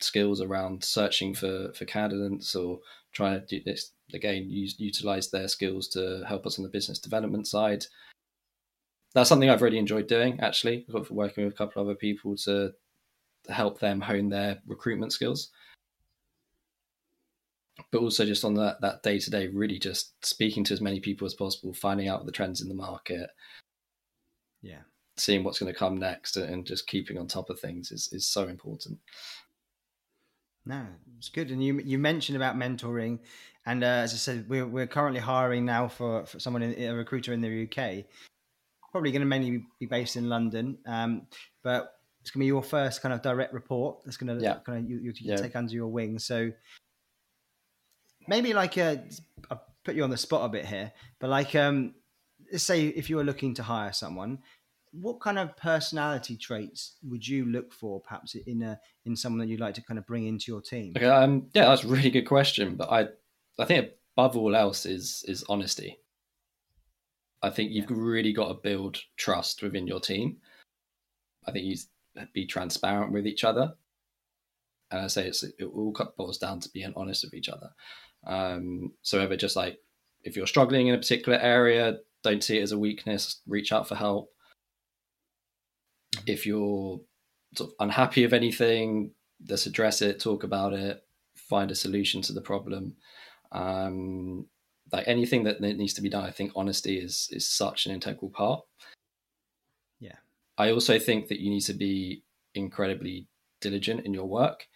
skills 0.00 0.40
around 0.40 0.82
searching 0.82 1.34
for 1.34 1.72
for 1.74 1.84
candidates 1.84 2.54
or 2.54 2.80
trying 3.12 3.38
to 3.38 3.46
do 3.46 3.62
this 3.64 3.92
again 4.14 4.48
use 4.48 4.76
utilize 4.78 5.30
their 5.30 5.46
skills 5.46 5.88
to 5.88 6.22
help 6.26 6.46
us 6.46 6.58
on 6.58 6.62
the 6.62 6.70
business 6.70 6.98
development 6.98 7.46
side 7.46 7.84
that's 9.14 9.28
something 9.28 9.50
I've 9.50 9.62
really 9.62 9.78
enjoyed 9.78 10.06
doing. 10.06 10.38
Actually, 10.40 10.86
working 11.10 11.44
with 11.44 11.54
a 11.54 11.56
couple 11.56 11.82
of 11.82 11.88
other 11.88 11.96
people 11.96 12.36
to 12.36 12.72
help 13.48 13.80
them 13.80 14.00
hone 14.00 14.28
their 14.28 14.58
recruitment 14.66 15.12
skills, 15.12 15.50
but 17.90 18.00
also 18.00 18.24
just 18.24 18.44
on 18.44 18.54
that 18.54 18.80
that 18.80 19.02
day 19.02 19.18
to 19.18 19.30
day, 19.30 19.48
really 19.48 19.78
just 19.78 20.24
speaking 20.24 20.62
to 20.64 20.74
as 20.74 20.80
many 20.80 21.00
people 21.00 21.26
as 21.26 21.34
possible, 21.34 21.72
finding 21.72 22.08
out 22.08 22.24
the 22.24 22.32
trends 22.32 22.60
in 22.60 22.68
the 22.68 22.74
market. 22.74 23.30
Yeah, 24.62 24.82
seeing 25.16 25.42
what's 25.42 25.58
going 25.58 25.72
to 25.72 25.78
come 25.78 25.96
next, 25.96 26.36
and 26.36 26.66
just 26.66 26.86
keeping 26.86 27.18
on 27.18 27.26
top 27.26 27.50
of 27.50 27.58
things 27.58 27.90
is 27.90 28.08
is 28.12 28.26
so 28.26 28.46
important. 28.46 28.98
No, 30.66 30.86
it's 31.18 31.30
good. 31.30 31.50
And 31.50 31.64
you 31.64 31.80
you 31.80 31.98
mentioned 31.98 32.36
about 32.36 32.54
mentoring, 32.54 33.18
and 33.66 33.82
uh, 33.82 33.86
as 33.86 34.12
I 34.12 34.18
said, 34.18 34.48
we're 34.48 34.66
we're 34.66 34.86
currently 34.86 35.20
hiring 35.20 35.64
now 35.64 35.88
for, 35.88 36.26
for 36.26 36.38
someone 36.38 36.62
in, 36.62 36.90
a 36.90 36.94
recruiter 36.94 37.32
in 37.32 37.40
the 37.40 37.64
UK 37.64 38.04
probably 38.90 39.12
going 39.12 39.20
to 39.20 39.26
mainly 39.26 39.64
be 39.78 39.86
based 39.86 40.16
in 40.16 40.28
London. 40.28 40.78
Um, 40.86 41.26
but 41.62 41.94
it's 42.20 42.30
going 42.30 42.40
to 42.40 42.44
be 42.44 42.46
your 42.46 42.62
first 42.62 43.02
kind 43.02 43.14
of 43.14 43.22
direct 43.22 43.52
report 43.52 43.98
that's 44.04 44.16
going 44.16 44.36
to 44.36 44.42
yeah. 44.42 44.58
kind 44.64 44.84
of 44.84 44.90
you, 44.90 44.98
you, 44.98 45.12
yeah. 45.20 45.36
take 45.36 45.56
under 45.56 45.72
your 45.72 45.88
wing. 45.88 46.18
So 46.18 46.52
maybe 48.28 48.52
like 48.52 48.76
a, 48.76 49.02
I'll 49.50 49.64
put 49.84 49.94
you 49.94 50.04
on 50.04 50.10
the 50.10 50.16
spot 50.16 50.44
a 50.44 50.48
bit 50.48 50.66
here, 50.66 50.92
but 51.18 51.30
like 51.30 51.54
um, 51.54 51.94
let's 52.52 52.64
say 52.64 52.86
if 52.86 53.08
you 53.08 53.16
were 53.16 53.24
looking 53.24 53.54
to 53.54 53.62
hire 53.62 53.92
someone, 53.92 54.38
what 54.92 55.20
kind 55.20 55.38
of 55.38 55.56
personality 55.56 56.36
traits 56.36 56.96
would 57.08 57.26
you 57.26 57.44
look 57.46 57.72
for 57.72 58.00
perhaps 58.00 58.34
in 58.34 58.62
a 58.62 58.78
in 59.04 59.16
someone 59.16 59.38
that 59.38 59.46
you'd 59.46 59.60
like 59.60 59.74
to 59.74 59.82
kind 59.82 59.98
of 59.98 60.06
bring 60.06 60.26
into 60.26 60.50
your 60.50 60.60
team? 60.60 60.92
Okay, 60.96 61.06
um, 61.06 61.46
yeah, 61.54 61.66
that's 61.66 61.84
a 61.84 61.88
really 61.88 62.10
good 62.10 62.26
question. 62.26 62.74
But 62.74 62.90
I 62.90 63.08
I 63.58 63.64
think 63.64 63.90
above 64.16 64.36
all 64.36 64.56
else 64.56 64.86
is 64.86 65.24
is 65.28 65.44
honesty. 65.48 65.98
I 67.42 67.50
think 67.50 67.70
you've 67.72 67.90
yeah. 67.90 67.96
really 67.98 68.32
got 68.32 68.48
to 68.48 68.54
build 68.54 68.98
trust 69.16 69.62
within 69.62 69.86
your 69.86 70.00
team. 70.00 70.38
I 71.46 71.52
think 71.52 71.64
you 71.64 71.76
be 72.32 72.46
transparent 72.46 73.12
with 73.12 73.26
each 73.26 73.44
other. 73.44 73.74
And 74.90 75.00
I 75.00 75.06
say 75.06 75.26
it's, 75.26 75.42
it 75.42 75.64
all 75.64 75.94
boils 76.16 76.38
down 76.38 76.60
to 76.60 76.68
being 76.70 76.92
honest 76.96 77.24
with 77.24 77.34
each 77.34 77.48
other. 77.48 77.70
Um, 78.26 78.92
so 79.02 79.20
ever 79.20 79.36
just 79.36 79.56
like 79.56 79.78
if 80.22 80.36
you're 80.36 80.46
struggling 80.46 80.88
in 80.88 80.94
a 80.94 80.98
particular 80.98 81.38
area, 81.38 81.98
don't 82.22 82.44
see 82.44 82.58
it 82.58 82.62
as 82.62 82.72
a 82.72 82.78
weakness. 82.78 83.40
Reach 83.46 83.72
out 83.72 83.88
for 83.88 83.94
help. 83.94 84.30
Mm-hmm. 86.16 86.24
If 86.26 86.46
you're 86.46 87.00
sort 87.54 87.70
of 87.70 87.74
unhappy 87.80 88.24
with 88.24 88.34
anything, 88.34 89.12
let's 89.48 89.66
address 89.66 90.02
it, 90.02 90.20
talk 90.20 90.44
about 90.44 90.72
it, 90.72 91.02
find 91.36 91.70
a 91.70 91.74
solution 91.74 92.20
to 92.22 92.32
the 92.32 92.42
problem. 92.42 92.96
Um, 93.52 94.46
like 94.92 95.06
anything 95.06 95.44
that 95.44 95.60
needs 95.60 95.94
to 95.94 96.02
be 96.02 96.08
done, 96.08 96.24
I 96.24 96.30
think 96.30 96.52
honesty 96.56 96.98
is 96.98 97.28
is 97.32 97.48
such 97.48 97.86
an 97.86 97.92
integral 97.92 98.30
part. 98.30 98.64
Yeah. 99.98 100.16
I 100.58 100.70
also 100.70 100.98
think 100.98 101.28
that 101.28 101.40
you 101.40 101.50
need 101.50 101.62
to 101.62 101.74
be 101.74 102.22
incredibly 102.54 103.26
diligent 103.60 104.04
in 104.04 104.14
your 104.14 104.26
work. 104.26 104.66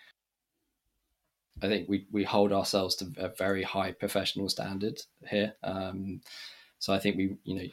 I 1.62 1.68
think 1.68 1.88
we, 1.88 2.06
we 2.11 2.25
hold 2.25 2.52
ourselves 2.52 2.97
to 2.97 3.12
a 3.16 3.28
very 3.28 3.62
high 3.62 3.92
professional 3.92 4.49
standard 4.49 5.00
here. 5.28 5.54
Um, 5.62 6.21
so 6.78 6.92
I 6.92 6.99
think 6.99 7.16
we, 7.16 7.37
you 7.44 7.54
know, 7.54 7.68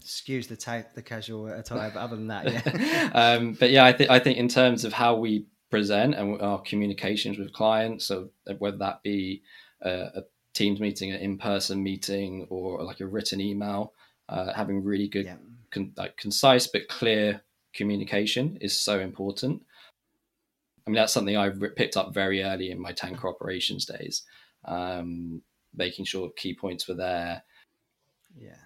excuse 0.00 0.46
the 0.46 0.56
type, 0.56 0.94
the 0.94 1.02
casual 1.02 1.48
attire, 1.48 1.90
but 1.92 2.00
other 2.00 2.16
than 2.16 2.28
that, 2.28 2.50
yeah. 2.50 3.10
um, 3.14 3.54
but 3.54 3.70
yeah, 3.70 3.84
I 3.84 3.92
think 3.92 4.10
I 4.10 4.18
think 4.18 4.38
in 4.38 4.48
terms 4.48 4.84
of 4.84 4.92
how 4.92 5.16
we 5.16 5.46
present 5.70 6.14
and 6.14 6.40
our 6.40 6.62
communications 6.62 7.38
with 7.38 7.52
clients, 7.52 8.06
so 8.06 8.30
whether 8.58 8.78
that 8.78 9.02
be 9.02 9.42
a, 9.82 9.90
a 9.90 10.22
Teams 10.54 10.80
meeting, 10.80 11.12
an 11.12 11.20
in-person 11.20 11.82
meeting, 11.82 12.46
or 12.50 12.82
like 12.82 13.00
a 13.00 13.06
written 13.06 13.40
email. 13.40 13.92
Uh, 14.28 14.52
having 14.52 14.84
really 14.84 15.08
good, 15.08 15.24
yeah. 15.24 15.36
con- 15.70 15.92
like 15.96 16.16
concise 16.18 16.66
but 16.66 16.86
clear 16.88 17.42
communication 17.72 18.58
is 18.60 18.78
so 18.78 18.98
important. 19.00 19.62
I 20.86 20.90
mean, 20.90 20.96
that's 20.96 21.12
something 21.12 21.36
I 21.36 21.50
picked 21.76 21.96
up 21.96 22.12
very 22.12 22.42
early 22.42 22.70
in 22.70 22.80
my 22.80 22.92
tanker 22.92 23.28
operations 23.28 23.86
days. 23.86 24.22
Um, 24.64 25.42
making 25.74 26.06
sure 26.06 26.30
key 26.36 26.54
points 26.54 26.88
were 26.88 26.94
there. 26.94 27.42
Yeah. 28.36 28.56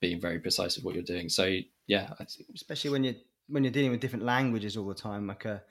Being 0.00 0.20
very 0.20 0.38
precise 0.38 0.76
with 0.76 0.84
what 0.84 0.94
you're 0.94 1.04
doing. 1.04 1.28
So 1.28 1.58
yeah, 1.86 2.12
especially 2.54 2.90
when 2.90 3.04
you're 3.04 3.14
when 3.48 3.62
you're 3.62 3.72
dealing 3.72 3.90
with 3.90 4.00
different 4.00 4.24
languages 4.24 4.76
all 4.76 4.88
the 4.88 4.94
time, 4.94 5.26
like 5.26 5.44
a 5.44 5.62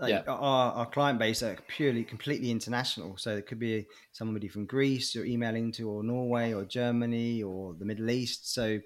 like 0.00 0.10
yeah. 0.10 0.22
our, 0.26 0.72
our 0.72 0.86
client 0.86 1.18
base 1.18 1.42
are 1.42 1.56
purely 1.68 2.04
completely 2.04 2.50
international. 2.50 3.16
So 3.16 3.36
it 3.36 3.46
could 3.46 3.58
be 3.58 3.86
somebody 4.12 4.48
from 4.48 4.66
greece 4.66 5.14
you're 5.14 5.24
emailing 5.24 5.72
to 5.72 5.88
or 5.88 6.02
norway 6.02 6.52
or 6.52 6.64
germany 6.64 7.42
or 7.42 7.74
the 7.74 7.84
middle 7.84 8.10
east. 8.10 8.52
So 8.52 8.80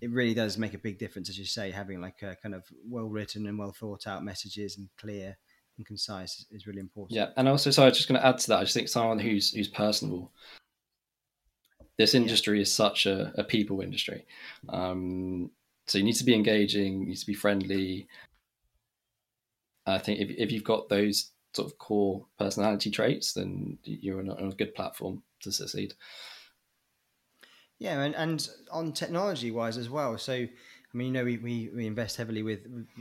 it 0.00 0.10
really 0.10 0.34
does 0.34 0.58
make 0.58 0.74
a 0.74 0.78
big 0.78 0.98
difference 0.98 1.28
as 1.28 1.38
you 1.38 1.46
say 1.46 1.70
having 1.70 2.00
like 2.00 2.22
a 2.22 2.36
kind 2.42 2.54
of 2.54 2.64
well 2.86 3.06
written 3.06 3.46
and 3.46 3.58
well 3.58 3.72
thought 3.72 4.06
out 4.06 4.24
messages 4.24 4.76
and 4.76 4.88
clear 4.98 5.36
and 5.78 5.86
concise 5.86 6.44
is, 6.50 6.66
really 6.66 6.80
important. 6.80 7.16
Yeah 7.16 7.28
and 7.36 7.48
also 7.48 7.70
so 7.70 7.82
i 7.82 7.86
was 7.86 7.96
just 7.96 8.08
going 8.08 8.20
to 8.20 8.26
add 8.26 8.38
to 8.38 8.48
that 8.48 8.58
i 8.58 8.62
just 8.62 8.74
think 8.74 8.88
someone 8.88 9.18
who's 9.18 9.52
who's 9.52 9.68
personable. 9.68 10.32
This 11.98 12.14
industry 12.14 12.58
yeah. 12.58 12.62
is 12.62 12.72
such 12.72 13.06
a, 13.06 13.32
a 13.38 13.44
people 13.44 13.80
industry. 13.80 14.26
Um, 14.68 15.50
so 15.86 15.96
you 15.96 16.04
need 16.04 16.16
to 16.16 16.24
be 16.24 16.34
engaging 16.34 17.00
you 17.00 17.06
need 17.06 17.16
to 17.16 17.26
be 17.26 17.34
friendly 17.34 18.06
I 19.86 19.98
think 19.98 20.20
if, 20.20 20.30
if 20.30 20.52
you've 20.52 20.64
got 20.64 20.88
those 20.88 21.32
sort 21.54 21.70
of 21.70 21.78
core 21.78 22.26
personality 22.38 22.90
traits, 22.90 23.32
then 23.32 23.78
you're 23.84 24.20
on 24.20 24.28
a, 24.28 24.54
good 24.54 24.74
platform 24.74 25.22
to 25.40 25.52
succeed. 25.52 25.94
Yeah, 27.78 28.00
and, 28.02 28.14
and 28.14 28.48
on 28.70 28.92
technology 28.92 29.50
wise 29.50 29.76
as 29.76 29.88
well. 29.88 30.16
So, 30.18 30.32
I 30.32 30.48
mean, 30.92 31.08
you 31.08 31.12
know, 31.12 31.24
we, 31.24 31.38
we, 31.38 31.70
we 31.74 31.86
invest 31.86 32.16
heavily 32.16 32.42
with 32.42 32.60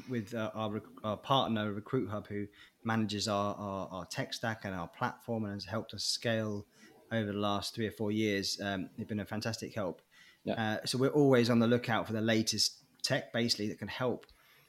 with 0.09 0.33
uh, 0.33 0.51
our, 0.53 0.81
our 1.03 1.17
partner 1.17 1.71
Recruit 1.71 2.09
Hub, 2.09 2.27
who 2.27 2.47
manages 2.83 3.27
our, 3.27 3.55
our, 3.55 3.87
our, 3.91 4.05
tech 4.05 4.33
stack 4.33 4.61
and 4.63 4.75
our 4.75 4.87
platform 4.87 5.45
and 5.45 5.53
has 5.53 5.65
helped 5.65 5.93
us 5.93 6.03
scale 6.03 6.65
over 7.11 7.31
the 7.31 7.37
last 7.37 7.73
three 7.73 7.87
or 7.87 7.91
four 7.91 8.11
years. 8.11 8.59
Um, 8.61 8.89
they've 8.97 9.07
been 9.07 9.21
a 9.21 9.25
fantastic 9.25 9.73
help. 9.73 10.01
Yeah. 10.43 10.77
Uh, 10.81 10.85
so 10.85 10.97
we're 10.97 11.09
always 11.09 11.49
on 11.49 11.59
the 11.59 11.67
lookout 11.67 12.05
for 12.05 12.13
the 12.13 12.21
latest 12.21 12.83
tech, 13.01 13.33
basically, 13.33 13.69
that 13.69 13.79
can 13.79 13.87
help 13.87 14.25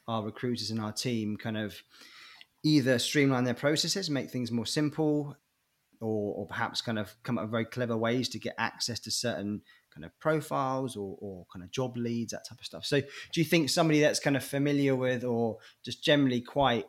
our 0.09 0.23
recruiters 0.23 0.71
and 0.71 0.81
our 0.81 0.93
team 0.93 1.37
kind 1.37 1.57
of 1.57 1.83
either 2.63 2.99
streamline 2.99 3.45
their 3.45 3.55
processes, 3.55 4.11
make 4.11 4.31
things 4.31 4.51
more 4.51 4.67
simple, 4.67 5.37
or, 6.01 6.35
or 6.35 6.47
perhaps 6.47 6.81
kind 6.81 6.99
of 6.99 7.15
come 7.23 7.39
up 7.39 7.45
with 7.45 7.51
very 7.51 7.65
clever 7.65 7.97
ways 7.97 8.29
to 8.29 8.39
get 8.39 8.55
access 8.59 9.01
to 9.01 9.11
certain 9.11 9.63
kind 9.95 10.05
of 10.05 10.19
profiles 10.19 10.97
or, 10.97 11.17
or 11.21 11.47
kind 11.53 11.63
of 11.65 11.71
job 11.71 11.97
leads, 11.97 12.33
that 12.33 12.47
type 12.49 12.59
of 12.59 12.67
stuff. 12.67 12.85
So, 12.85 13.01
do 13.01 13.41
you 13.41 13.45
think 13.45 13.71
somebody 13.71 14.01
that's 14.01 14.21
kind 14.21 14.37
of 14.37 14.45
familiar 14.45 14.95
with 14.95 15.25
or 15.25 15.59
just 15.85 16.05
generally 16.05 16.41
quite 16.41 16.87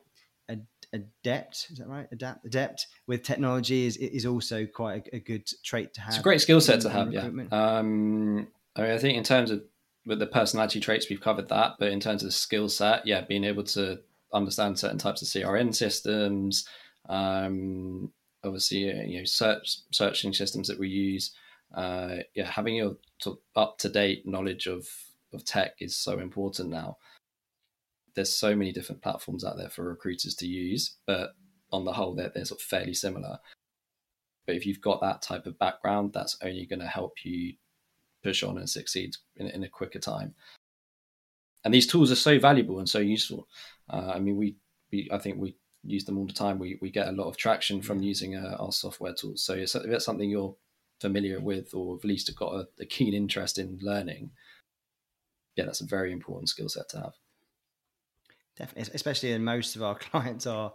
adept 0.93 1.67
is 1.71 1.77
that 1.79 1.87
right? 1.87 2.07
Adapt 2.11 2.45
adept 2.45 2.87
with 3.07 3.23
technology 3.23 3.85
is 3.85 3.97
is 3.97 4.25
also 4.25 4.65
quite 4.65 5.07
a, 5.11 5.17
a 5.17 5.19
good 5.19 5.47
trait 5.63 5.93
to 5.95 6.01
have 6.01 6.09
it's 6.09 6.19
a 6.19 6.23
great 6.23 6.41
skill 6.41 6.61
set 6.61 6.81
to 6.81 6.89
have 6.89 7.11
yeah. 7.11 7.21
um 7.51 8.47
i 8.75 8.81
mean 8.81 8.91
i 8.91 8.97
think 8.97 9.17
in 9.17 9.23
terms 9.23 9.51
of 9.51 9.63
with 10.07 10.19
the 10.19 10.27
personality 10.27 10.79
traits, 10.79 11.09
we've 11.09 11.21
covered 11.21 11.49
that. 11.49 11.73
But 11.77 11.91
in 11.91 11.99
terms 11.99 12.23
of 12.23 12.33
skill 12.33 12.69
set, 12.69 13.05
yeah, 13.05 13.21
being 13.21 13.43
able 13.43 13.63
to 13.65 13.99
understand 14.33 14.79
certain 14.79 14.97
types 14.97 15.21
of 15.21 15.27
CRM 15.27 15.75
systems, 15.75 16.67
um, 17.09 18.11
obviously, 18.43 18.89
uh, 18.89 19.03
you 19.03 19.19
know, 19.19 19.25
search 19.25 19.79
searching 19.91 20.33
systems 20.33 20.67
that 20.69 20.79
we 20.79 20.89
use. 20.89 21.35
Uh, 21.75 22.17
yeah, 22.33 22.49
having 22.49 22.75
your 22.75 22.95
sort 23.19 23.37
of 23.37 23.61
up 23.61 23.77
to 23.79 23.89
date 23.89 24.25
knowledge 24.25 24.67
of 24.67 24.87
of 25.33 25.43
tech 25.43 25.73
is 25.81 25.97
so 25.97 26.19
important 26.19 26.69
now. 26.69 26.97
There's 28.15 28.33
so 28.33 28.55
many 28.55 28.71
different 28.71 29.03
platforms 29.03 29.43
out 29.43 29.57
there 29.57 29.69
for 29.69 29.83
recruiters 29.83 30.33
to 30.35 30.47
use, 30.47 30.95
but 31.05 31.31
on 31.71 31.83
the 31.83 31.93
whole, 31.93 32.15
they're, 32.15 32.31
they're 32.33 32.45
sort 32.45 32.61
of 32.61 32.65
fairly 32.65 32.93
similar. 32.93 33.37
But 34.47 34.55
if 34.55 34.65
you've 34.65 34.81
got 34.81 35.01
that 35.01 35.21
type 35.21 35.45
of 35.45 35.59
background, 35.59 36.13
that's 36.13 36.37
only 36.41 36.65
going 36.65 36.79
to 36.79 36.87
help 36.87 37.13
you 37.25 37.55
push 38.27 38.43
on 38.43 38.57
and 38.57 38.69
succeed 38.69 39.15
in, 39.37 39.47
in 39.47 39.63
a 39.63 39.69
quicker 39.69 39.99
time. 39.99 40.35
And 41.63 41.73
these 41.73 41.87
tools 41.87 42.11
are 42.11 42.23
so 42.29 42.39
valuable 42.39 42.79
and 42.79 42.89
so 42.89 42.99
useful. 42.99 43.47
Uh, 43.89 44.11
I 44.15 44.19
mean, 44.19 44.35
we, 44.35 44.55
we 44.91 45.09
I 45.11 45.17
think 45.17 45.37
we 45.37 45.55
use 45.83 46.05
them 46.05 46.17
all 46.17 46.27
the 46.27 46.33
time. 46.33 46.59
We 46.59 46.77
we 46.81 46.91
get 46.91 47.07
a 47.07 47.17
lot 47.19 47.29
of 47.29 47.37
traction 47.37 47.81
from 47.81 48.01
using 48.01 48.35
uh, 48.35 48.57
our 48.59 48.71
software 48.71 49.13
tools. 49.13 49.43
So 49.43 49.53
if 49.53 49.71
that's 49.71 50.05
something 50.05 50.29
you're 50.29 50.55
familiar 50.99 51.39
with, 51.39 51.73
or 51.73 51.95
at 51.95 52.05
least 52.05 52.27
have 52.27 52.35
got 52.35 52.53
a, 52.53 52.67
a 52.79 52.85
keen 52.85 53.13
interest 53.13 53.57
in 53.57 53.79
learning, 53.81 54.31
yeah, 55.55 55.65
that's 55.65 55.81
a 55.81 55.85
very 55.85 56.11
important 56.11 56.49
skill 56.49 56.69
set 56.69 56.89
to 56.89 56.97
have. 56.97 57.13
Definitely, 58.57 58.91
especially 58.93 59.31
in 59.31 59.43
most 59.43 59.75
of 59.75 59.83
our 59.83 59.95
clients 60.09 60.45
are 60.47 60.73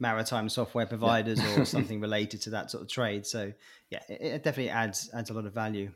maritime 0.00 0.48
software 0.48 0.86
providers 0.86 1.40
yeah. 1.40 1.60
or 1.60 1.64
something 1.76 2.00
related 2.00 2.40
to 2.42 2.50
that 2.50 2.70
sort 2.70 2.82
of 2.82 2.88
trade. 2.88 3.26
So 3.26 3.52
yeah, 3.90 4.00
it, 4.08 4.20
it, 4.20 4.42
definitely 4.42 4.70
adds 4.70 5.10
adds 5.14 5.30
a 5.30 5.34
lot 5.34 5.46
of 5.46 5.52
value. 5.52 5.90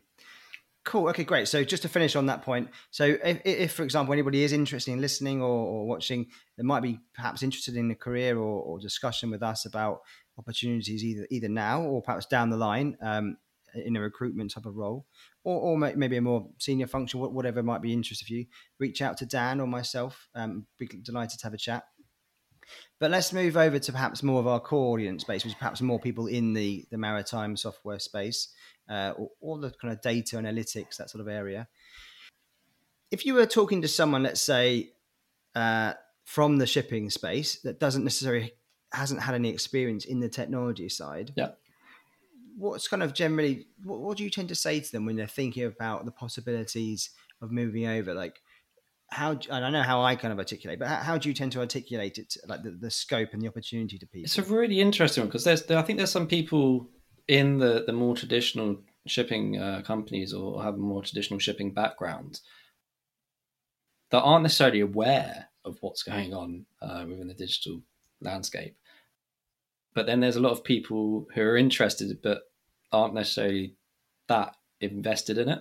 Cool. 0.89 1.07
Okay, 1.09 1.23
great. 1.23 1.47
So 1.47 1.63
just 1.63 1.83
to 1.83 1.87
finish 1.87 2.15
on 2.15 2.25
that 2.25 2.41
point, 2.41 2.67
so 2.89 3.15
if, 3.23 3.41
if 3.45 3.73
for 3.73 3.83
example 3.83 4.11
anybody 4.11 4.41
is 4.41 4.51
interested 4.51 4.91
in 4.91 4.99
listening 4.99 5.39
or, 5.39 5.47
or, 5.47 5.85
watching, 5.85 6.25
they 6.57 6.63
might 6.63 6.81
be 6.81 6.99
perhaps 7.13 7.43
interested 7.43 7.75
in 7.75 7.91
a 7.91 7.95
career 7.95 8.39
or, 8.39 8.63
or, 8.63 8.79
discussion 8.79 9.29
with 9.29 9.43
us 9.43 9.67
about 9.67 9.99
opportunities 10.39 11.03
either 11.03 11.27
either 11.29 11.47
now 11.47 11.83
or 11.83 12.01
perhaps 12.01 12.25
down 12.25 12.49
the 12.49 12.57
line 12.57 12.97
um, 13.03 13.37
in 13.75 13.97
a 13.97 14.01
recruitment 14.01 14.49
type 14.49 14.65
of 14.65 14.77
role, 14.77 15.05
or, 15.43 15.61
or 15.61 15.77
maybe 15.77 16.17
a 16.17 16.21
more 16.21 16.49
senior 16.57 16.87
function, 16.87 17.19
whatever 17.19 17.61
might 17.61 17.83
be 17.83 17.93
interest 17.93 18.23
of 18.23 18.29
you. 18.29 18.47
Reach 18.79 19.03
out 19.03 19.15
to 19.17 19.27
Dan 19.27 19.61
or 19.61 19.67
myself. 19.67 20.27
Um, 20.33 20.65
be 20.79 20.87
delighted 20.87 21.37
to 21.37 21.45
have 21.45 21.53
a 21.53 21.57
chat. 21.57 21.83
But 22.99 23.11
let's 23.11 23.31
move 23.31 23.57
over 23.57 23.79
to 23.79 23.91
perhaps 23.91 24.23
more 24.23 24.39
of 24.39 24.47
our 24.47 24.59
core 24.59 24.93
audience 24.93 25.23
base, 25.23 25.43
which 25.43 25.53
is 25.53 25.57
perhaps 25.59 25.81
more 25.81 25.99
people 25.99 26.27
in 26.27 26.53
the, 26.53 26.85
the 26.91 26.97
maritime 26.97 27.55
software 27.55 27.99
space, 27.99 28.49
uh, 28.89 29.13
or, 29.17 29.29
or 29.39 29.57
the 29.59 29.71
kind 29.71 29.93
of 29.93 30.01
data 30.01 30.37
analytics, 30.37 30.97
that 30.97 31.09
sort 31.09 31.21
of 31.21 31.27
area. 31.27 31.67
If 33.11 33.25
you 33.25 33.33
were 33.33 33.45
talking 33.45 33.81
to 33.81 33.87
someone, 33.87 34.23
let's 34.23 34.41
say, 34.41 34.91
uh, 35.55 35.93
from 36.25 36.57
the 36.57 36.67
shipping 36.67 37.09
space 37.09 37.59
that 37.61 37.79
doesn't 37.79 38.03
necessarily 38.03 38.53
hasn't 38.93 39.21
had 39.21 39.35
any 39.35 39.49
experience 39.49 40.05
in 40.05 40.19
the 40.19 40.29
technology 40.29 40.89
side, 40.89 41.33
yeah. 41.35 41.49
What's 42.57 42.89
kind 42.89 43.01
of 43.01 43.13
generally 43.13 43.67
what, 43.83 44.01
what 44.01 44.17
do 44.17 44.23
you 44.25 44.29
tend 44.29 44.49
to 44.49 44.55
say 44.55 44.81
to 44.81 44.91
them 44.91 45.05
when 45.05 45.15
they're 45.15 45.27
thinking 45.27 45.63
about 45.63 46.03
the 46.03 46.11
possibilities 46.11 47.09
of 47.41 47.51
moving 47.51 47.87
over? 47.87 48.13
Like, 48.13 48.41
how 49.11 49.31
I 49.49 49.59
don't 49.59 49.71
know 49.71 49.81
how 49.81 50.01
I 50.01 50.15
kind 50.15 50.33
of 50.33 50.39
articulate, 50.39 50.77
but 50.77 50.89
how, 50.89 50.97
how 50.97 51.17
do 51.17 51.29
you 51.29 51.35
tend 51.35 51.53
to 51.53 51.59
articulate 51.59 52.17
it, 52.17 52.35
like 52.47 52.63
the, 52.63 52.71
the, 52.71 52.91
scope 52.91 53.29
and 53.31 53.41
the 53.41 53.47
opportunity 53.47 53.97
to 53.97 54.05
people? 54.05 54.25
It's 54.25 54.37
a 54.37 54.43
really 54.43 54.81
interesting 54.81 55.21
one 55.21 55.29
because 55.29 55.45
there's 55.45 55.69
I 55.71 55.81
think 55.81 55.97
there's 55.97 56.11
some 56.11 56.27
people 56.27 56.89
in 57.29 57.59
the 57.59 57.83
the 57.85 57.93
more 57.93 58.15
traditional 58.15 58.77
shipping 59.07 59.57
uh, 59.57 59.81
companies 59.85 60.33
or 60.33 60.61
have 60.61 60.75
a 60.75 60.77
more 60.77 61.01
traditional 61.01 61.39
shipping 61.39 61.73
background 61.73 62.41
that 64.11 64.21
aren't 64.21 64.43
necessarily 64.43 64.81
aware 64.81 65.47
of 65.63 65.77
what's 65.81 66.03
going 66.03 66.33
on 66.33 66.65
uh, 66.81 67.05
within 67.07 67.27
the 67.27 67.33
digital 67.33 67.81
landscape. 68.21 68.75
But 69.93 70.05
then 70.05 70.19
there's 70.19 70.35
a 70.35 70.41
lot 70.41 70.51
of 70.51 70.63
people 70.63 71.27
who 71.33 71.41
are 71.41 71.57
interested 71.57 72.21
but 72.21 72.41
aren't 72.91 73.13
necessarily 73.13 73.75
that 74.27 74.55
invested 74.81 75.37
in 75.37 75.49
it 75.49 75.59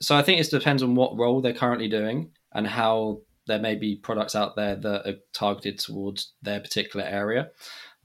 so 0.00 0.16
I 0.16 0.22
think 0.22 0.40
it 0.40 0.50
depends 0.50 0.82
on 0.82 0.94
what 0.94 1.16
role 1.16 1.40
they're 1.40 1.52
currently 1.52 1.88
doing 1.88 2.30
and 2.52 2.66
how 2.66 3.20
there 3.46 3.58
may 3.58 3.74
be 3.74 3.96
products 3.96 4.34
out 4.34 4.56
there 4.56 4.76
that 4.76 5.06
are 5.06 5.18
targeted 5.32 5.78
towards 5.78 6.32
their 6.42 6.60
particular 6.60 7.04
area. 7.04 7.50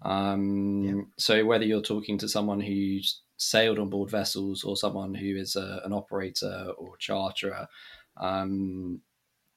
Um, 0.02 0.84
yeah. 0.84 1.02
So 1.18 1.46
whether 1.46 1.66
you're 1.66 1.82
talking 1.82 2.18
to 2.20 2.30
someone 2.30 2.60
who's 2.60 3.22
sailed 3.38 3.80
on 3.80 3.90
board 3.90 4.10
vessels 4.10 4.64
or 4.64 4.78
someone 4.78 5.14
who 5.14 5.36
is 5.36 5.56
a, 5.56 5.82
an 5.84 5.94
operator 5.94 6.72
or 6.78 6.98
charterer, 6.98 7.68
um, 8.18 9.02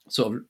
sort 0.09 0.35
of 0.35 0.43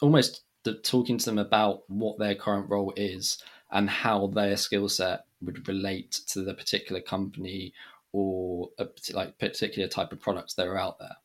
almost 0.00 0.42
the, 0.64 0.74
talking 0.74 1.18
to 1.18 1.24
them 1.24 1.38
about 1.38 1.82
what 1.88 2.18
their 2.18 2.34
current 2.34 2.68
role 2.68 2.92
is 2.96 3.42
and 3.70 3.88
how 3.88 4.28
their 4.28 4.56
skill 4.56 4.88
set 4.88 5.24
would 5.40 5.66
relate 5.68 6.12
to 6.28 6.42
the 6.42 6.54
particular 6.54 7.00
company 7.00 7.72
or 8.12 8.70
a 8.78 8.86
like 9.12 9.38
particular 9.38 9.88
type 9.88 10.12
of 10.12 10.20
products 10.20 10.54
that 10.54 10.66
are 10.66 10.78
out 10.78 10.98
there 10.98 11.16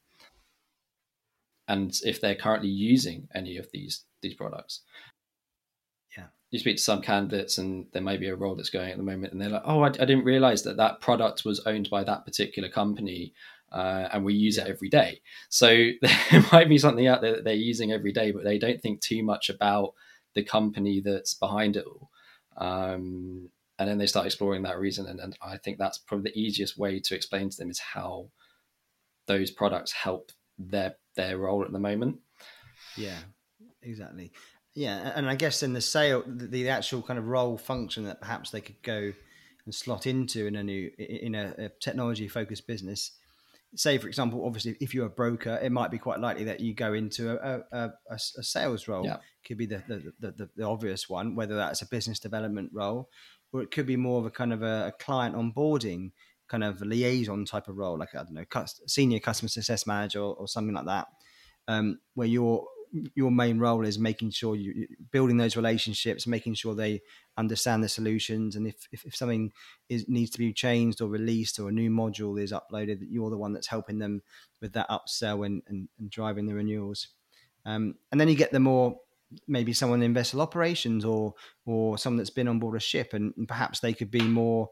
and 1.68 2.00
if 2.03 2.20
they're 2.20 2.36
currently 2.36 2.70
using 2.70 3.27
any 3.34 3.58
of 3.58 3.68
these 3.72 4.03
these 4.22 4.34
products 4.34 4.81
you 6.53 6.59
speak 6.59 6.77
to 6.77 6.83
some 6.83 7.01
candidates 7.01 7.57
and 7.57 7.87
there 7.94 8.01
may 8.01 8.16
be 8.16 8.27
a 8.27 8.35
role 8.35 8.55
that's 8.55 8.70
going 8.70 8.92
at 8.92 8.98
the 8.98 9.03
moment 9.03 9.33
and 9.33 9.42
they're 9.42 9.50
like 9.50 9.63
oh 9.66 9.81
i, 9.81 9.87
I 9.87 10.05
didn't 10.05 10.24
realize 10.24 10.61
that 10.63 10.77
that 10.77 11.01
product 11.01 11.44
was 11.46 11.59
owned 11.66 11.89
by 11.89 12.03
that 12.03 12.25
particular 12.25 12.70
company 12.70 13.33
uh, 13.72 14.07
and 14.13 14.24
we 14.24 14.35
use 14.35 14.57
yeah. 14.57 14.66
it 14.66 14.70
every 14.70 14.87
day. 14.87 15.20
So 15.50 15.68
there 16.01 16.46
might 16.51 16.70
be 16.70 16.77
something 16.77 17.07
out 17.07 17.22
there 17.22 17.37
that 17.37 17.44
they're 17.44 17.55
using 17.55 17.92
every 17.92 18.11
day 18.13 18.29
but 18.29 18.44
they 18.44 18.59
don't 18.59 18.79
think 18.79 19.01
too 19.01 19.24
much 19.24 19.50
about 19.50 19.94
the 20.35 20.44
company 20.44 21.01
that's 21.03 21.33
behind 21.33 21.75
it 21.75 21.85
all. 21.87 22.11
Um, 22.55 23.50
and 23.79 23.89
then 23.89 23.98
they 23.98 24.05
start 24.05 24.27
exploring 24.27 24.61
that 24.61 24.77
reason 24.77 25.07
and, 25.07 25.20
and 25.20 25.35
i 25.42 25.57
think 25.57 25.79
that's 25.79 25.98
probably 25.98 26.29
the 26.29 26.39
easiest 26.39 26.77
way 26.77 27.00
to 27.00 27.16
explain 27.16 27.50
to 27.50 27.57
them 27.57 27.72
is 27.72 27.79
how 27.79 28.29
those 29.25 29.50
products 29.50 29.92
help 29.92 30.31
their 30.59 30.96
their 31.16 31.39
role 31.39 31.63
at 31.63 31.72
the 31.72 31.79
moment. 31.79 32.20
Yeah 32.96 33.18
exactly 33.81 34.31
yeah 34.75 35.12
and 35.16 35.29
i 35.29 35.36
guess 35.36 35.64
in 35.64 35.74
the 35.74 35.81
sale 35.81 36.24
the, 36.25 36.48
the 36.48 36.70
actual 36.70 37.01
kind 37.01 37.20
of 37.20 37.27
role 37.27 37.57
function 37.57 38.05
that 38.05 38.20
perhaps 38.20 38.51
they 38.51 38.62
could 38.62 38.81
go 38.81 39.14
and 39.66 39.74
slot 39.74 40.05
into 40.05 40.46
in 40.46 40.55
a 40.55 40.64
new 40.64 40.92
in 40.98 41.36
a, 41.36 41.53
a 41.57 41.70
technology 41.79 42.27
focused 42.27 42.68
business 42.68 43.12
say 43.75 43.98
for 43.98 44.07
example 44.07 44.46
obviously 44.46 44.75
if 44.79 44.94
you're 44.94 45.07
a 45.07 45.09
broker 45.09 45.59
it 45.62 45.72
might 45.72 45.90
be 45.90 45.98
quite 45.98 46.20
likely 46.20 46.44
that 46.44 46.59
you 46.59 46.74
go 46.74 46.94
into 46.94 47.31
a, 47.31 47.64
a, 47.72 47.92
a, 48.09 48.20
sales 48.20 48.88
role 48.88 49.05
yeah. 49.05 49.18
could 49.46 49.57
be 49.57 49.66
the 49.66 49.81
the, 49.88 50.14
the 50.20 50.50
the, 50.55 50.64
obvious 50.64 51.09
one 51.09 51.36
whether 51.36 51.55
that's 51.55 51.81
a 51.81 51.88
business 51.88 52.20
development 52.20 52.70
role 52.72 53.09
or 53.51 53.62
it 53.62 53.72
could 53.72 53.86
be 53.86 53.96
more 53.96 54.20
of 54.20 54.25
a 54.25 54.31
kind 54.31 54.51
of 54.51 54.64
a, 54.64 54.94
client 55.00 55.36
onboarding 55.36 56.12
kind 56.48 56.64
of 56.64 56.81
liaison 56.81 57.46
type 57.46 57.68
of 57.68 57.77
role, 57.77 57.98
like 57.98 58.14
I 58.14 58.24
don't 58.24 58.33
know, 58.33 58.66
senior 58.86 59.20
customer 59.20 59.50
success 59.50 59.88
manager 59.88 60.20
or, 60.20 60.36
or 60.36 60.48
something 60.48 60.75
like 60.75 60.86
that, 60.86 61.07
um, 61.68 62.00
where 62.16 62.27
your 62.27 62.68
your 63.16 63.32
main 63.32 63.60
role 63.60 63.86
is 63.86 63.98
making 63.98 64.32
sure 64.32 64.56
you 64.56 64.88
building 65.12 65.38
those 65.38 65.56
relationships, 65.56 66.27
making 66.27 66.53
sure 66.53 66.75
they 66.75 67.01
understand 67.38 67.84
the 67.84 67.90
solutions, 67.90 68.56
and 68.56 68.68
if 68.68 68.88
if, 68.92 69.06
if 69.06 69.16
something 69.16 69.51
is 69.90 70.08
needs 70.08 70.32
to 70.32 70.40
be 70.40 70.53
changed 70.53 71.01
or 71.01 71.08
released 71.08 71.60
or 71.60 71.70
a 71.70 71.72
new 71.72 71.90
module 71.90 72.42
is 72.42 72.51
uploaded, 72.51 73.00
that 73.00 73.10
you're 73.10 73.29
the 73.29 73.38
one 73.38 73.53
that's 73.53 73.68
helping 73.68 74.00
them 74.00 74.22
with 74.62 74.74
that 74.74 74.90
upsell 74.90 75.46
and 75.46 75.64
and, 75.68 75.90
and 76.00 76.10
driving 76.10 76.46
the 76.46 76.53
renewals. 76.53 77.10
Um, 77.66 77.96
and 78.12 78.20
then 78.20 78.27
you 78.27 78.36
get 78.36 78.51
the 78.51 78.60
more 78.60 78.98
maybe 79.48 79.74
someone 79.74 80.03
in 80.03 80.14
vessel 80.14 80.42
operations 80.42 81.03
or 81.03 81.34
or 81.66 81.98
someone 81.98 82.18
that's 82.18 82.29
been 82.29 82.48
on 82.48 82.60
board 82.60 82.75
a 82.75 82.79
ship 82.79 83.14
and, 83.14 83.34
and, 83.38 83.48
perhaps 83.48 83.79
they 83.79 83.94
could 83.94 84.12
be 84.12 84.22
more 84.22 84.70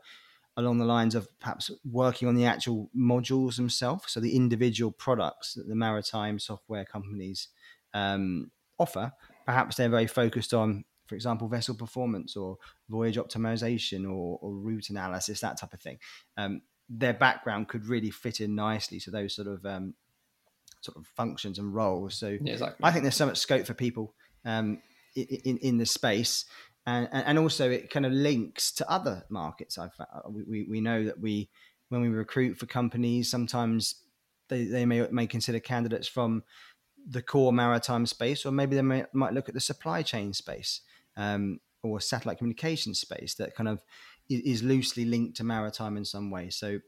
along 0.58 0.78
the 0.78 0.86
lines 0.86 1.16
of 1.16 1.28
perhaps 1.40 1.72
working 1.90 2.28
on 2.28 2.36
the 2.36 2.46
actual 2.46 2.90
modules 2.96 3.56
themselves 3.56 4.12
so 4.12 4.20
the 4.20 4.36
individual 4.36 4.92
products 4.92 5.54
that 5.54 5.68
the 5.68 5.76
maritime 5.76 6.38
software 6.38 6.86
companies 6.86 7.48
um, 7.94 8.52
offer 8.78 9.12
perhaps 9.46 9.76
they're 9.76 9.90
very 9.90 10.08
focused 10.08 10.54
on 10.54 10.84
for 11.08 11.16
example 11.16 11.48
vessel 11.48 11.76
performance 11.76 12.36
or 12.36 12.58
voyage 12.90 13.18
optimization 13.18 14.06
or, 14.06 14.40
or 14.42 14.54
route 14.54 14.90
analysis 14.90 15.42
that 15.42 15.60
type 15.60 15.74
of 15.74 15.82
thing 15.82 15.98
um, 16.38 16.62
their 16.90 17.14
background 17.14 17.68
could 17.68 17.86
really 17.86 18.12
fit 18.12 18.42
in 18.42 18.56
nicely 18.56 19.00
to 19.00 19.12
those 19.12 19.36
sort 19.36 19.48
of 19.48 19.66
um, 19.66 19.94
sort 20.82 20.98
of 20.98 21.08
functions 21.08 21.58
and 21.58 21.74
roles. 21.74 22.16
So 22.16 22.38
yeah, 22.42 22.54
exactly. 22.54 22.84
I 22.84 22.92
think 22.92 23.04
there's 23.04 23.16
so 23.16 23.26
much 23.26 23.38
scope 23.38 23.66
for 23.66 23.74
people 23.74 24.14
um, 24.44 24.82
in 25.16 25.58
in 25.58 25.78
the 25.78 25.86
space, 25.86 26.46
and 26.86 27.08
and 27.12 27.40
also 27.40 27.70
it 27.70 27.90
kind 27.90 28.06
of 28.06 28.12
links 28.12 28.72
to 28.74 28.90
other 28.90 29.24
markets. 29.30 29.78
I've 29.78 29.94
we 30.30 30.68
we 30.70 30.82
know 30.82 31.06
that 31.06 31.20
we 31.20 31.50
when 31.90 32.02
we 32.02 32.10
recruit 32.10 32.58
for 32.58 32.66
companies, 32.66 33.30
sometimes 33.30 33.96
they, 34.50 34.66
they 34.66 34.86
may 34.86 35.08
may 35.12 35.28
consider 35.28 35.60
candidates 35.60 36.08
from 36.08 36.44
the 37.08 37.22
core 37.22 37.54
maritime 37.54 38.06
space, 38.06 38.46
or 38.46 38.52
maybe 38.52 38.76
they 38.76 38.82
may, 38.82 39.06
might 39.14 39.34
look 39.34 39.48
at 39.48 39.56
the 39.56 39.62
supply 39.62 40.02
chain 40.02 40.34
space 40.34 40.82
um, 41.18 41.60
or 41.84 42.00
satellite 42.00 42.38
communication 42.38 42.94
space 42.94 43.36
that 43.36 43.56
kind 43.56 43.70
of 43.70 43.84
is 44.30 44.64
loosely 44.64 45.06
linked 45.06 45.36
to 45.38 45.44
maritime 45.44 45.98
in 45.98 46.06
some 46.06 46.32
way. 46.32 46.50
So 46.50 46.80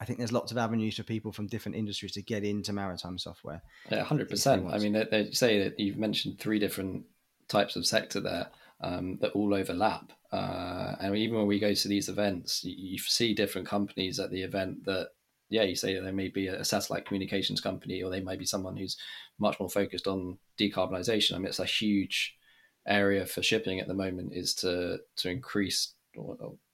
I 0.00 0.04
think 0.04 0.18
there's 0.18 0.32
lots 0.32 0.52
of 0.52 0.58
avenues 0.58 0.96
for 0.96 1.02
people 1.02 1.32
from 1.32 1.46
different 1.46 1.76
industries 1.76 2.12
to 2.12 2.22
get 2.22 2.44
into 2.44 2.72
maritime 2.72 3.18
software. 3.18 3.62
Yeah, 3.90 4.04
hundred 4.04 4.28
percent. 4.28 4.66
I 4.70 4.78
mean, 4.78 4.92
they, 4.92 5.04
they, 5.10 5.30
say 5.30 5.62
that 5.62 5.80
you've 5.80 5.96
mentioned 5.96 6.38
three 6.38 6.58
different 6.58 7.04
types 7.48 7.76
of 7.76 7.86
sector 7.86 8.20
there 8.20 8.48
um, 8.80 9.18
that 9.20 9.32
all 9.32 9.54
overlap. 9.54 10.12
Uh, 10.32 10.96
and 11.00 11.16
even 11.16 11.38
when 11.38 11.46
we 11.46 11.58
go 11.58 11.72
to 11.72 11.88
these 11.88 12.08
events, 12.08 12.64
you, 12.64 12.74
you, 12.76 12.98
see 12.98 13.32
different 13.32 13.66
companies 13.66 14.20
at 14.20 14.30
the 14.30 14.42
event 14.42 14.84
that, 14.84 15.10
yeah, 15.48 15.62
you 15.62 15.76
say 15.76 15.98
they 15.98 16.10
may 16.10 16.28
be 16.28 16.48
a 16.48 16.64
satellite 16.64 17.06
communications 17.06 17.60
company, 17.60 18.02
or 18.02 18.10
they 18.10 18.20
might 18.20 18.38
be 18.38 18.46
someone 18.46 18.76
who's 18.76 18.96
much 19.38 19.58
more 19.60 19.68
focused 19.68 20.06
on 20.06 20.38
decarbonisation. 20.58 21.34
I 21.34 21.38
mean, 21.38 21.46
it's 21.46 21.60
a 21.60 21.64
huge 21.64 22.36
area 22.86 23.26
for 23.26 23.42
shipping 23.42 23.80
at 23.80 23.88
the 23.88 23.94
moment 23.94 24.32
is 24.32 24.54
to 24.54 24.98
to 25.16 25.30
increase 25.30 25.92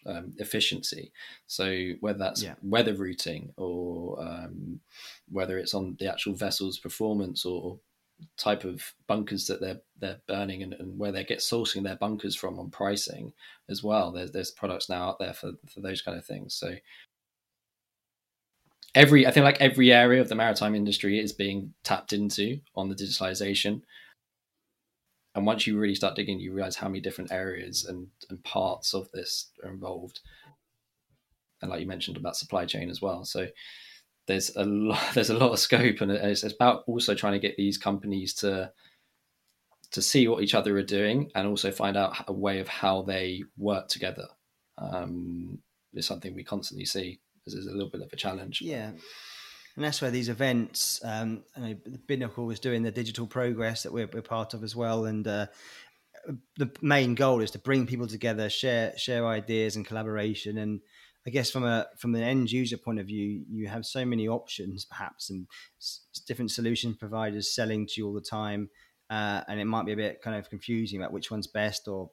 um, 0.07 0.33
efficiency. 0.39 1.13
So 1.47 1.93
whether 2.01 2.19
that's 2.19 2.43
yeah. 2.43 2.55
weather 2.63 2.95
routing 2.95 3.53
or 3.57 4.21
um, 4.23 4.81
whether 5.31 5.59
it's 5.59 5.75
on 5.75 5.97
the 5.99 6.11
actual 6.11 6.35
vessel's 6.35 6.79
performance 6.79 7.45
or 7.45 7.79
type 8.37 8.65
of 8.65 8.95
bunkers 9.09 9.49
that 9.49 9.61
they're 9.61 9.81
they're 9.99 10.21
burning 10.29 10.63
and, 10.63 10.75
and 10.75 10.99
where 10.99 11.13
they 11.13 11.25
get 11.25 11.39
sourcing 11.41 11.83
their 11.83 11.97
bunkers 11.97 12.37
from 12.37 12.59
on 12.59 12.71
pricing 12.71 13.33
as 13.69 13.83
well. 13.83 14.13
There's 14.13 14.33
there's 14.33 14.51
products 14.51 14.89
now 14.89 15.09
out 15.09 15.19
there 15.19 15.33
for 15.33 15.53
for 15.69 15.81
those 15.81 16.03
kind 16.03 16.17
of 16.17 16.25
things. 16.25 16.55
So 16.55 16.75
every 18.95 19.27
I 19.27 19.31
think 19.31 19.45
like 19.45 19.61
every 19.61 19.93
area 19.93 20.21
of 20.21 20.29
the 20.29 20.35
maritime 20.35 20.75
industry 20.75 21.19
is 21.19 21.33
being 21.33 21.75
tapped 21.83 22.13
into 22.13 22.61
on 22.75 22.89
the 22.89 22.95
digitalization. 22.95 23.83
And 25.35 25.47
once 25.47 25.67
you 25.67 25.79
really 25.79 25.95
start 25.95 26.15
digging, 26.15 26.41
you 26.41 26.53
realize 26.53 26.77
how 26.77 26.89
many 26.89 27.01
different 27.01 27.33
areas 27.33 27.87
and, 27.87 28.09
and 28.29 28.45
parts 28.45 28.93
of 28.93 29.11
this 29.13 29.49
are 29.65 29.71
involved. 29.71 30.21
And 31.63 31.71
like 31.71 31.81
you 31.81 31.87
mentioned 31.87 32.19
about 32.19 32.37
supply 32.37 32.67
chain 32.67 32.91
as 32.91 33.01
well. 33.01 33.25
So 33.25 33.49
there's 34.27 34.55
a 34.57 34.65
lot 34.65 35.01
there's 35.15 35.31
a 35.31 35.39
lot 35.39 35.53
of 35.53 35.59
scope 35.59 36.01
and 36.01 36.11
it's, 36.11 36.43
about 36.43 36.85
also 36.87 37.15
trying 37.15 37.35
to 37.35 37.39
get 37.39 37.57
these 37.57 37.79
companies 37.79 38.35
to 38.35 38.71
to 39.91 40.01
see 40.01 40.27
what 40.27 40.43
each 40.43 40.55
other 40.55 40.77
are 40.79 40.83
doing 40.83 41.31
and 41.35 41.47
also 41.47 41.71
find 41.71 41.99
out 41.99 42.25
a 42.27 42.33
way 42.33 42.61
of 42.61 42.69
how 42.69 43.03
they 43.03 43.43
work 43.59 43.89
together 43.89 44.27
um, 44.79 45.59
is 45.93 46.07
something 46.07 46.35
we 46.35 46.43
constantly 46.43 46.87
see 46.87 47.21
as 47.47 47.55
is 47.55 47.67
a 47.67 47.73
little 47.73 47.91
bit 47.91 48.03
of 48.03 48.13
a 48.13 48.17
challenge. 48.17 48.61
Yeah. 48.63 48.93
And 49.75 49.85
that's 49.85 50.03
where 50.03 50.11
these 50.11 50.29
events 50.29 51.01
um, 51.03 51.45
know, 51.57 51.75
binnacle 52.07 52.45
was 52.45 52.61
doing 52.61 52.83
the 52.83 52.91
digital 52.91 53.27
progress 53.27 53.83
that 53.83 53.93
we're, 53.93 54.09
we're 54.13 54.23
part 54.23 54.53
of 54.55 54.63
as 54.63 54.77
well. 54.77 55.07
And 55.07 55.27
uh, 55.27 55.47
the 56.57 56.71
main 56.83 57.15
goal 57.15 57.41
is 57.41 57.51
to 57.53 57.59
bring 57.59 57.87
people 57.87 58.07
together 58.07 58.51
share 58.51 58.97
share 58.97 59.27
ideas 59.27 59.77
and 59.77 59.87
collaboration. 59.87 60.59
And 60.59 60.81
I 61.27 61.31
guess 61.31 61.51
from 61.51 61.65
a 61.65 61.87
from 61.99 62.15
an 62.15 62.23
end 62.23 62.51
user 62.53 62.77
point 62.77 63.01
of 63.01 63.07
view, 63.07 63.45
you 63.49 63.69
have 63.69 63.87
so 63.87 64.05
many 64.05 64.29
options, 64.29 64.85
perhaps, 64.85 65.31
and 65.31 65.47
s- 65.81 66.03
different 66.27 66.51
solution 66.51 66.95
providers 66.95 67.55
selling 67.55 67.87
to 67.87 67.93
you 67.97 68.07
all 68.07 68.15
the 68.15 68.21
time, 68.21 68.69
uh, 69.09 69.43
and 69.49 69.61
it 69.61 69.67
might 69.67 69.87
be 69.87 69.93
a 69.93 69.97
bit 69.97 70.21
kind 70.23 70.37
of 70.37 70.51
confusing 70.51 71.01
about 71.01 71.13
which 71.13 71.31
one's 71.31 71.47
best 71.47 71.89
or 71.89 72.11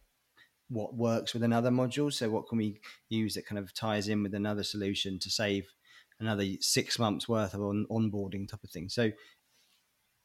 what 0.70 0.96
works 0.96 1.34
with 1.34 1.44
another 1.44 1.70
module. 1.70 2.12
So, 2.12 2.30
what 2.30 2.48
can 2.48 2.58
we 2.58 2.80
use 3.10 3.34
that 3.36 3.46
kind 3.46 3.60
of 3.60 3.74
ties 3.74 4.08
in 4.08 4.24
with 4.24 4.34
another 4.34 4.64
solution 4.64 5.20
to 5.20 5.30
save 5.30 5.68
another 6.20 6.46
six 6.60 7.00
months 7.00 7.28
worth 7.28 7.54
of 7.54 7.62
on- 7.62 7.88
onboarding 7.92 8.48
type 8.48 8.64
of 8.64 8.70
thing? 8.70 8.90
So, 8.90 9.12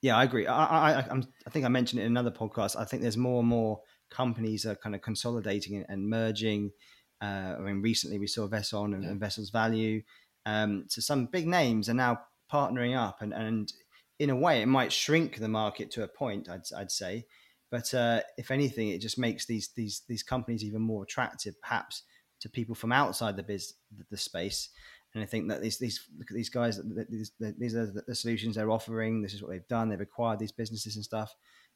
yeah, 0.02 0.16
I 0.16 0.24
agree. 0.24 0.46
I, 0.46 1.00
I, 1.00 1.06
I'm, 1.10 1.24
I 1.46 1.50
think 1.50 1.64
I 1.64 1.68
mentioned 1.68 2.00
it 2.00 2.04
in 2.04 2.12
another 2.12 2.30
podcast. 2.30 2.76
I 2.76 2.84
think 2.84 3.02
there's 3.02 3.16
more 3.16 3.40
and 3.40 3.48
more 3.48 3.80
companies 4.10 4.66
are 4.66 4.76
kind 4.76 4.94
of 4.94 5.00
consolidating 5.00 5.84
and 5.88 6.08
merging 6.08 6.70
uh, 7.24 7.56
I 7.58 7.60
mean, 7.60 7.80
recently 7.80 8.18
we 8.18 8.26
saw 8.26 8.46
Veson 8.48 8.94
and, 8.94 9.02
yeah. 9.02 9.10
and 9.10 9.20
VesselsValue. 9.20 10.04
Um, 10.46 10.84
so 10.88 11.00
some 11.00 11.26
big 11.26 11.46
names 11.46 11.88
are 11.88 11.94
now 11.94 12.20
partnering 12.52 12.96
up, 12.96 13.22
and, 13.22 13.32
and 13.32 13.72
in 14.18 14.30
a 14.30 14.36
way, 14.36 14.60
it 14.60 14.66
might 14.66 14.92
shrink 14.92 15.38
the 15.38 15.48
market 15.48 15.90
to 15.92 16.02
a 16.02 16.08
point. 16.08 16.48
I'd, 16.48 16.62
I'd 16.76 16.90
say, 16.90 17.24
but 17.74 17.92
uh, 17.92 18.20
if 18.38 18.52
anything, 18.52 18.90
it 18.90 19.00
just 19.00 19.18
makes 19.18 19.46
these 19.46 19.70
these 19.74 20.02
these 20.06 20.22
companies 20.22 20.62
even 20.62 20.80
more 20.80 21.02
attractive, 21.02 21.60
perhaps 21.60 22.04
to 22.38 22.48
people 22.48 22.76
from 22.76 22.92
outside 22.92 23.36
the 23.36 23.42
biz 23.42 23.74
the 24.12 24.16
space. 24.16 24.68
And 25.12 25.24
I 25.24 25.26
think 25.26 25.48
that 25.48 25.60
these 25.60 25.78
these 25.78 25.98
look 26.16 26.30
at 26.30 26.36
these 26.36 26.50
guys. 26.50 26.80
These, 27.10 27.32
these 27.58 27.74
are 27.74 27.92
the 28.06 28.14
solutions 28.14 28.54
they're 28.54 28.70
offering. 28.70 29.22
This 29.22 29.34
is 29.34 29.42
what 29.42 29.50
they've 29.50 29.66
done. 29.66 29.88
They've 29.88 30.00
acquired 30.00 30.38
these 30.38 30.52
businesses 30.52 30.94
and 30.94 31.04
stuff. 31.04 31.34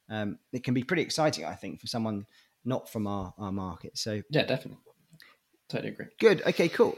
Um, 0.09 0.39
it 0.53 0.63
can 0.63 0.73
be 0.73 0.83
pretty 0.83 1.01
exciting, 1.01 1.43
I 1.43 1.55
think, 1.55 1.81
for 1.81 1.87
someone 1.87 2.25
not 2.63 2.89
from 2.89 3.05
our, 3.05 3.33
our 3.37 3.51
market. 3.51 3.97
So 3.97 4.21
yeah, 4.29 4.45
definitely. 4.45 4.79
Totally 5.67 5.91
agree. 5.91 6.05
Good. 6.17 6.43
Okay. 6.47 6.69
Cool. 6.69 6.97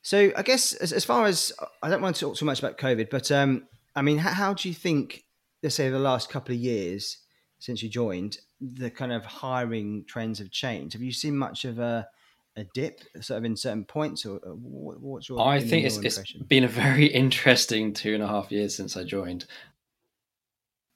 So 0.00 0.32
I 0.34 0.42
guess 0.42 0.72
as, 0.72 0.94
as 0.94 1.04
far 1.04 1.26
as 1.26 1.52
I 1.82 1.90
don't 1.90 2.00
want 2.00 2.16
to 2.16 2.20
talk 2.24 2.36
too 2.36 2.46
much 2.46 2.60
about 2.60 2.78
COVID, 2.78 3.10
but 3.10 3.30
um, 3.30 3.68
I 3.94 4.00
mean, 4.00 4.16
how, 4.16 4.30
how 4.30 4.54
do 4.54 4.70
you 4.70 4.74
think, 4.74 5.22
let's 5.62 5.74
say, 5.74 5.90
the 5.90 5.98
last 5.98 6.30
couple 6.30 6.54
of 6.54 6.60
years 6.60 7.18
since 7.62 7.80
you 7.80 7.88
joined, 7.88 8.38
the 8.60 8.90
kind 8.90 9.12
of 9.12 9.24
hiring 9.24 10.04
trends 10.08 10.40
have 10.40 10.50
changed? 10.50 10.94
Have 10.94 11.02
you 11.02 11.12
seen 11.12 11.36
much 11.36 11.64
of 11.64 11.78
a 11.78 12.08
a 12.56 12.64
dip, 12.74 13.00
sort 13.20 13.38
of 13.38 13.44
in 13.44 13.56
certain 13.56 13.84
points, 13.84 14.26
or 14.26 14.38
what's 14.40 15.28
your? 15.28 15.40
I 15.40 15.60
think 15.60 15.86
it's, 15.86 15.96
it's 15.98 16.32
been 16.32 16.64
a 16.64 16.68
very 16.68 17.06
interesting 17.24 17.92
two 17.94 18.14
and 18.14 18.22
a 18.22 18.26
half 18.26 18.50
years 18.50 18.74
since 18.74 18.96
I 18.96 19.04
joined. 19.04 19.46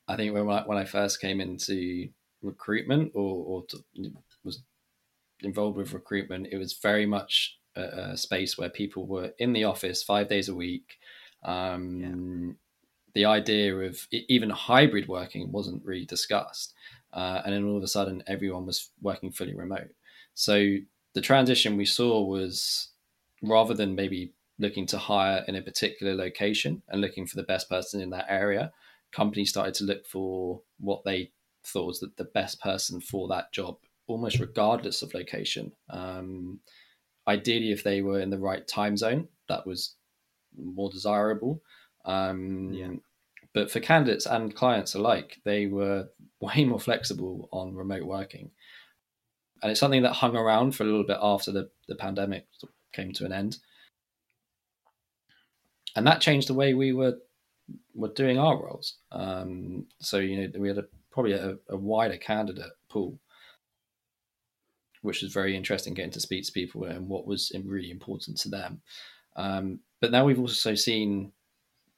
I 0.08 0.16
think 0.16 0.34
when 0.34 0.50
I, 0.50 0.62
when 0.62 0.76
I 0.76 0.84
first 0.84 1.20
came 1.20 1.40
into 1.40 2.08
recruitment 2.42 3.12
or, 3.14 3.44
or 3.44 3.66
to, 3.66 3.78
was 4.44 4.62
involved 5.42 5.76
with 5.76 5.92
recruitment, 5.92 6.48
it 6.50 6.58
was 6.58 6.72
very 6.72 7.06
much 7.06 7.58
a, 7.76 7.82
a, 7.82 8.16
space 8.16 8.58
where 8.58 8.70
people 8.70 9.06
were 9.06 9.32
in 9.38 9.52
the 9.52 9.64
office 9.64 10.02
five 10.02 10.28
days 10.28 10.48
a 10.48 10.54
week. 10.54 10.98
Um. 11.44 12.56
The 13.16 13.24
idea 13.24 13.74
of 13.74 14.06
even 14.10 14.50
hybrid 14.50 15.08
working 15.08 15.50
wasn't 15.50 15.84
really 15.84 16.04
discussed. 16.04 16.74
Uh, 17.14 17.40
and 17.44 17.54
then 17.54 17.64
all 17.64 17.78
of 17.78 17.82
a 17.82 17.88
sudden, 17.88 18.22
everyone 18.26 18.66
was 18.66 18.90
working 19.00 19.32
fully 19.32 19.54
remote. 19.54 19.88
So 20.34 20.76
the 21.14 21.22
transition 21.22 21.78
we 21.78 21.86
saw 21.86 22.22
was 22.22 22.90
rather 23.42 23.72
than 23.72 23.94
maybe 23.94 24.34
looking 24.58 24.84
to 24.88 24.98
hire 24.98 25.42
in 25.48 25.56
a 25.56 25.62
particular 25.62 26.14
location 26.14 26.82
and 26.88 27.00
looking 27.00 27.26
for 27.26 27.36
the 27.36 27.42
best 27.42 27.70
person 27.70 28.02
in 28.02 28.10
that 28.10 28.26
area, 28.28 28.70
companies 29.12 29.48
started 29.48 29.72
to 29.74 29.84
look 29.84 30.06
for 30.06 30.60
what 30.78 31.02
they 31.04 31.32
thought 31.64 31.86
was 31.86 32.00
the, 32.00 32.24
best 32.24 32.60
person 32.60 33.00
for 33.00 33.28
that 33.28 33.50
job 33.52 33.76
almost 34.06 34.38
regardless 34.38 35.02
of 35.02 35.14
location. 35.14 35.72
Um, 35.90 36.60
ideally, 37.26 37.72
if 37.72 37.82
they 37.82 38.02
were 38.02 38.20
in 38.20 38.30
the 38.30 38.38
right 38.38 38.66
time 38.66 38.96
zone, 38.96 39.28
that 39.48 39.66
was 39.66 39.94
more 40.56 40.90
desirable. 40.90 41.62
Um, 42.04 42.72
yeah. 42.72 42.88
But 43.56 43.70
for 43.70 43.80
candidates 43.80 44.26
and 44.26 44.54
clients 44.54 44.94
alike, 44.94 45.40
they 45.44 45.66
were 45.66 46.10
way 46.42 46.66
more 46.66 46.78
flexible 46.78 47.48
on 47.50 47.74
remote 47.74 48.04
working. 48.04 48.50
And 49.62 49.70
it's 49.70 49.80
something 49.80 50.02
that 50.02 50.12
hung 50.12 50.36
around 50.36 50.72
for 50.72 50.82
a 50.82 50.86
little 50.86 51.06
bit 51.06 51.16
after 51.22 51.50
the, 51.50 51.70
the 51.88 51.94
pandemic 51.94 52.46
came 52.92 53.12
to 53.12 53.24
an 53.24 53.32
end. 53.32 53.56
And 55.96 56.06
that 56.06 56.20
changed 56.20 56.50
the 56.50 56.54
way 56.54 56.74
we 56.74 56.92
were 56.92 57.16
were 57.94 58.12
doing 58.12 58.38
our 58.38 58.62
roles. 58.62 58.98
Um, 59.10 59.86
so 60.00 60.18
you 60.18 60.36
know 60.36 60.60
we 60.60 60.68
had 60.68 60.76
a, 60.76 60.84
probably 61.10 61.32
a, 61.32 61.56
a 61.70 61.76
wider 61.76 62.18
candidate 62.18 62.72
pool 62.90 63.18
which 65.00 65.22
was 65.22 65.32
very 65.32 65.56
interesting 65.56 65.94
getting 65.94 66.10
to 66.10 66.20
speak 66.20 66.44
to 66.44 66.52
people 66.52 66.84
and 66.84 67.08
what 67.08 67.26
was 67.26 67.50
really 67.64 67.90
important 67.90 68.36
to 68.38 68.50
them. 68.50 68.82
Um, 69.36 69.80
but 70.00 70.10
now 70.10 70.24
we've 70.24 70.40
also 70.40 70.74
seen 70.74 71.32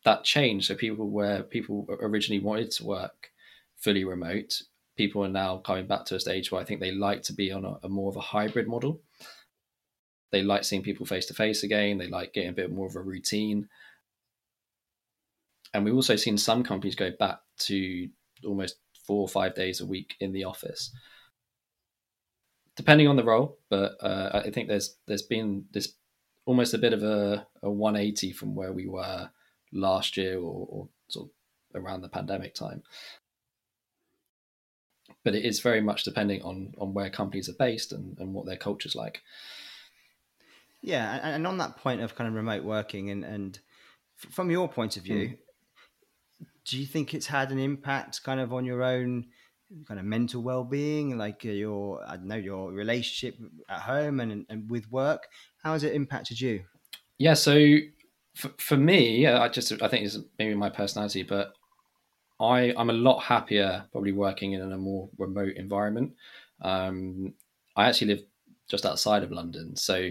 that 0.05 0.25
change. 0.25 0.67
So 0.67 0.75
people 0.75 1.09
where 1.09 1.43
people 1.43 1.87
originally 1.89 2.43
wanted 2.43 2.71
to 2.73 2.85
work 2.85 3.31
fully 3.77 4.05
remote, 4.05 4.63
people 4.97 5.25
are 5.25 5.29
now 5.29 5.59
coming 5.59 5.87
back 5.87 6.05
to 6.07 6.17
a 6.17 6.21
stage 6.21 6.51
where 6.51 6.61
I 6.61 6.65
think 6.65 6.81
they 6.81 6.93
like 6.93 7.23
to 7.25 7.33
be 7.33 7.53
on 7.53 7.65
a, 7.65 7.79
a 7.85 7.89
more 7.89 8.11
of 8.11 8.17
a 8.17 8.21
hybrid 8.21 8.69
model. 8.69 9.01
They 10.31 10.43
like 10.43 10.65
seeing 10.65 10.83
people 10.83 11.07
face 11.07 11.27
to 11.27 11.35
face 11.35 11.63
again. 11.63 11.99
They 11.99 12.09
like 12.09 12.35
getting 12.35 12.51
a 12.51 12.55
bit 12.55 12.73
more 12.73 12.87
of 12.87 12.97
a 12.97 13.01
routine. 13.01 13.69
And 15.73 15.85
we've 15.85 15.95
also 15.95 16.17
seen 16.17 16.39
some 16.39 16.63
companies 16.63 16.95
go 16.95 17.11
back 17.19 17.41
to 17.61 18.09
almost 18.45 18.77
four 19.07 19.23
or 19.23 19.29
five 19.29 19.55
days 19.55 19.81
a 19.81 19.87
week 19.87 20.17
in 20.21 20.33
the 20.33 20.45
office 20.45 20.93
depending 22.79 23.09
on 23.09 23.17
the 23.17 23.25
role. 23.25 23.59
But 23.69 23.97
uh, 24.01 24.43
I 24.47 24.51
think 24.51 24.69
there's 24.69 24.97
there's 25.07 25.23
been 25.23 25.67
this 25.73 25.93
almost 26.47 26.73
a 26.73 26.79
bit 26.79 26.95
of 26.95 27.03
a, 27.03 27.47
a 27.63 27.71
180 27.71 28.33
from 28.33 28.55
where 28.55 28.73
we 28.73 28.87
were 28.87 29.29
last 29.73 30.17
year 30.17 30.37
or, 30.37 30.67
or 30.69 30.89
sort 31.09 31.29
of 31.75 31.83
around 31.83 32.03
the 32.03 32.09
pandemic 32.09 32.55
time. 32.55 32.83
But 35.25 35.35
it 35.35 35.45
is 35.45 35.61
very 35.61 35.81
much 35.81 36.05
depending 36.05 36.43
on 36.43 36.75
on 36.79 36.95
where 36.95 37.11
companies 37.11 37.49
are 37.49 37.57
based 37.59 37.93
and, 37.93 38.19
and 38.19 38.35
what 38.35 38.47
their 38.47 38.57
culture's 38.57 38.95
like. 38.95 39.23
Yeah, 40.81 41.21
and 41.23 41.47
on 41.47 41.59
that 41.59 41.77
point 41.77 42.03
of 42.03 42.15
kind 42.15 42.29
of 42.29 42.35
remote 42.35 42.65
working 42.65 43.11
and 43.11 43.25
and 43.25 43.59
from 44.17 44.51
your 44.51 44.69
point 44.69 44.97
of 44.97 45.05
view, 45.05 45.29
mm. 45.29 46.47
do 46.65 46.79
you 46.79 46.87
think 46.87 47.15
it's 47.15 47.27
had 47.27 47.51
an 47.51 47.59
impact 47.59 48.23
kind 48.23 48.41
of 48.41 48.53
on 48.53 48.65
your 48.65 48.83
own 48.83 49.27
kind 49.87 50.01
of 50.01 50.07
mental 50.07 50.43
well-being 50.43 51.19
like 51.19 51.43
uh, 51.45 51.51
your 51.51 52.03
i 52.09 52.17
don't 52.17 52.27
know 52.27 52.37
your 52.37 52.73
relationship 52.73 53.39
at 53.69 53.81
home 53.81 54.19
and, 54.21 54.47
and 54.49 54.71
with 54.71 54.91
work 54.91 55.29
how 55.63 55.75
has 55.75 55.85
it 55.85 55.93
impacted 55.93 56.41
you 56.41 56.63
yeah 57.19 57.35
so 57.35 57.53
for, 58.39 58.51
for 58.59 58.77
me 58.77 59.27
i 59.27 59.49
just 59.49 59.73
i 59.83 59.89
think 59.89 60.07
it's 60.07 60.19
maybe 60.39 60.55
my 60.55 60.71
personality 60.71 61.23
but 61.23 61.55
i 62.41 62.73
i'm 62.77 62.91
a 62.91 62.95
lot 62.95 63.19
happier 63.21 63.85
probably 63.91 64.13
working 64.13 64.53
in 64.53 64.73
a 64.73 64.79
more 64.79 65.09
remote 65.19 65.55
environment 65.57 66.13
um, 66.63 67.35
i 67.77 67.89
actually 67.89 68.15
live 68.15 68.25
just 68.69 68.87
outside 68.87 69.25
of 69.25 69.33
london 69.33 69.75
so 69.75 70.09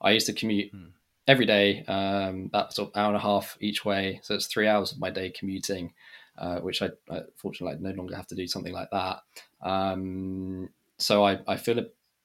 i 0.00 0.10
used 0.10 0.26
to 0.26 0.32
commute 0.32 0.70
hmm. 0.72 0.86
every 1.28 1.46
day 1.46 1.84
um, 1.84 2.50
that 2.52 2.72
sort 2.72 2.88
of 2.88 2.96
hour 2.96 3.08
and 3.08 3.16
a 3.16 3.20
half 3.20 3.56
each 3.60 3.84
way 3.84 4.18
so 4.22 4.34
it's 4.34 4.46
three 4.46 4.66
hours 4.66 4.90
of 4.90 4.98
my 4.98 5.10
day 5.10 5.30
commuting 5.30 5.92
uh, 6.38 6.58
which 6.60 6.80
I, 6.80 6.88
I 7.10 7.20
fortunately 7.36 7.76
I 7.76 7.92
no 7.92 7.94
longer 7.96 8.16
have 8.16 8.26
to 8.28 8.34
do 8.34 8.46
something 8.46 8.72
like 8.72 8.88
that. 8.92 9.18
Um, 9.60 10.70
so 10.96 11.22
I, 11.24 11.38
I 11.46 11.56
feel 11.56 11.84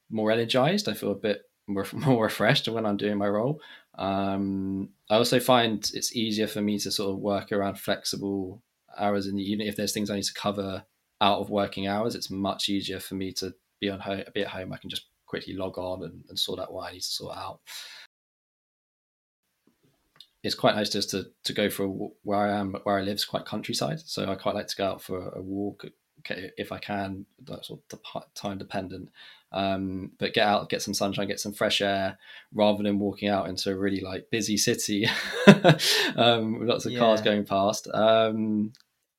more 0.10 0.31
energized. 0.31 0.88
I 0.88 0.93
feel 0.93 1.12
a 1.12 1.15
bit 1.15 1.41
more, 1.67 1.86
more 1.93 2.23
refreshed 2.23 2.67
when 2.67 2.86
I'm 2.86 2.97
doing 2.97 3.17
my 3.17 3.28
role. 3.28 3.62
Um, 3.97 4.89
I 5.10 5.15
also 5.15 5.39
find 5.39 5.89
it's 5.93 6.15
easier 6.15 6.47
for 6.47 6.62
me 6.62 6.80
to 6.80 6.91
sort 6.91 7.12
of 7.12 7.19
work 7.19 7.51
around 7.51 7.80
flexible 7.80 8.62
hours 8.97 9.28
in 9.28 9.36
the 9.36 9.43
evening. 9.43 9.67
If 9.67 9.75
there's 9.75 9.93
things 9.93 10.10
I 10.10 10.15
need 10.15 10.23
to 10.23 10.34
cover 10.34 10.84
out 11.21 11.39
of 11.39 11.49
working 11.49 11.88
hours, 11.88 12.15
it's 12.15 12.30
much 12.30 12.69
easier 12.69 12.99
for 12.99 13.15
me 13.15 13.32
to 13.34 13.54
be 13.80 13.89
on 13.89 13.99
home, 13.99 14.23
be 14.34 14.41
at 14.41 14.49
home. 14.49 14.73
I 14.73 14.78
can 14.78 14.89
just 14.89 15.06
quickly 15.25 15.54
log 15.54 15.78
on 15.78 16.04
and, 16.04 16.23
and 16.30 16.38
sort 16.38 16.60
out 16.60 16.73
what 16.73 16.89
I 16.89 16.93
need 16.93 17.01
to 17.01 17.08
sort 17.08 17.38
out. 17.38 17.60
It's 20.43 20.56
quite 20.56 20.75
nice 20.75 20.91
just 20.91 21.10
to, 21.10 21.25
to 21.45 21.54
go 21.54 21.71
for 21.71 21.88
where 22.21 22.39
I 22.39 22.60
am, 22.60 22.75
where 22.84 22.99
I 22.99 23.01
live 23.01 23.15
is 23.15 23.25
quite 23.25 23.45
countryside. 23.45 23.99
So 24.01 24.30
I 24.30 24.36
quite 24.36 24.54
like 24.54 24.67
to 24.67 24.75
go 24.75 24.86
out 24.86 25.01
for 25.01 25.30
a 25.30 25.41
walk 25.41 25.86
if 26.30 26.71
I 26.71 26.80
can, 26.80 27.25
that's 27.43 27.67
sort 27.67 27.82
of 27.91 28.34
time 28.34 28.58
dependent. 28.58 29.10
Um, 29.56 30.12
but 30.20 30.34
get 30.34 30.46
out, 30.46 30.70
get 30.70 30.82
some 30.82 30.94
sunshine, 30.94 31.28
get 31.28 31.39
some 31.39 31.54
fresh 31.54 31.80
air, 31.80 32.20
rather 32.54 32.84
than 32.84 33.00
walking 33.00 33.30
out 33.30 33.48
into 33.48 33.72
a 33.72 33.76
really 33.76 34.02
like 34.02 34.30
busy 34.30 34.58
city, 34.58 35.08
um, 36.18 36.60
with 36.60 36.68
lots 36.68 36.86
of 36.86 36.91
yeah. 36.91 37.00
cars 37.00 37.22
going 37.22 37.46
past. 37.46 37.88
Um, 37.94 38.74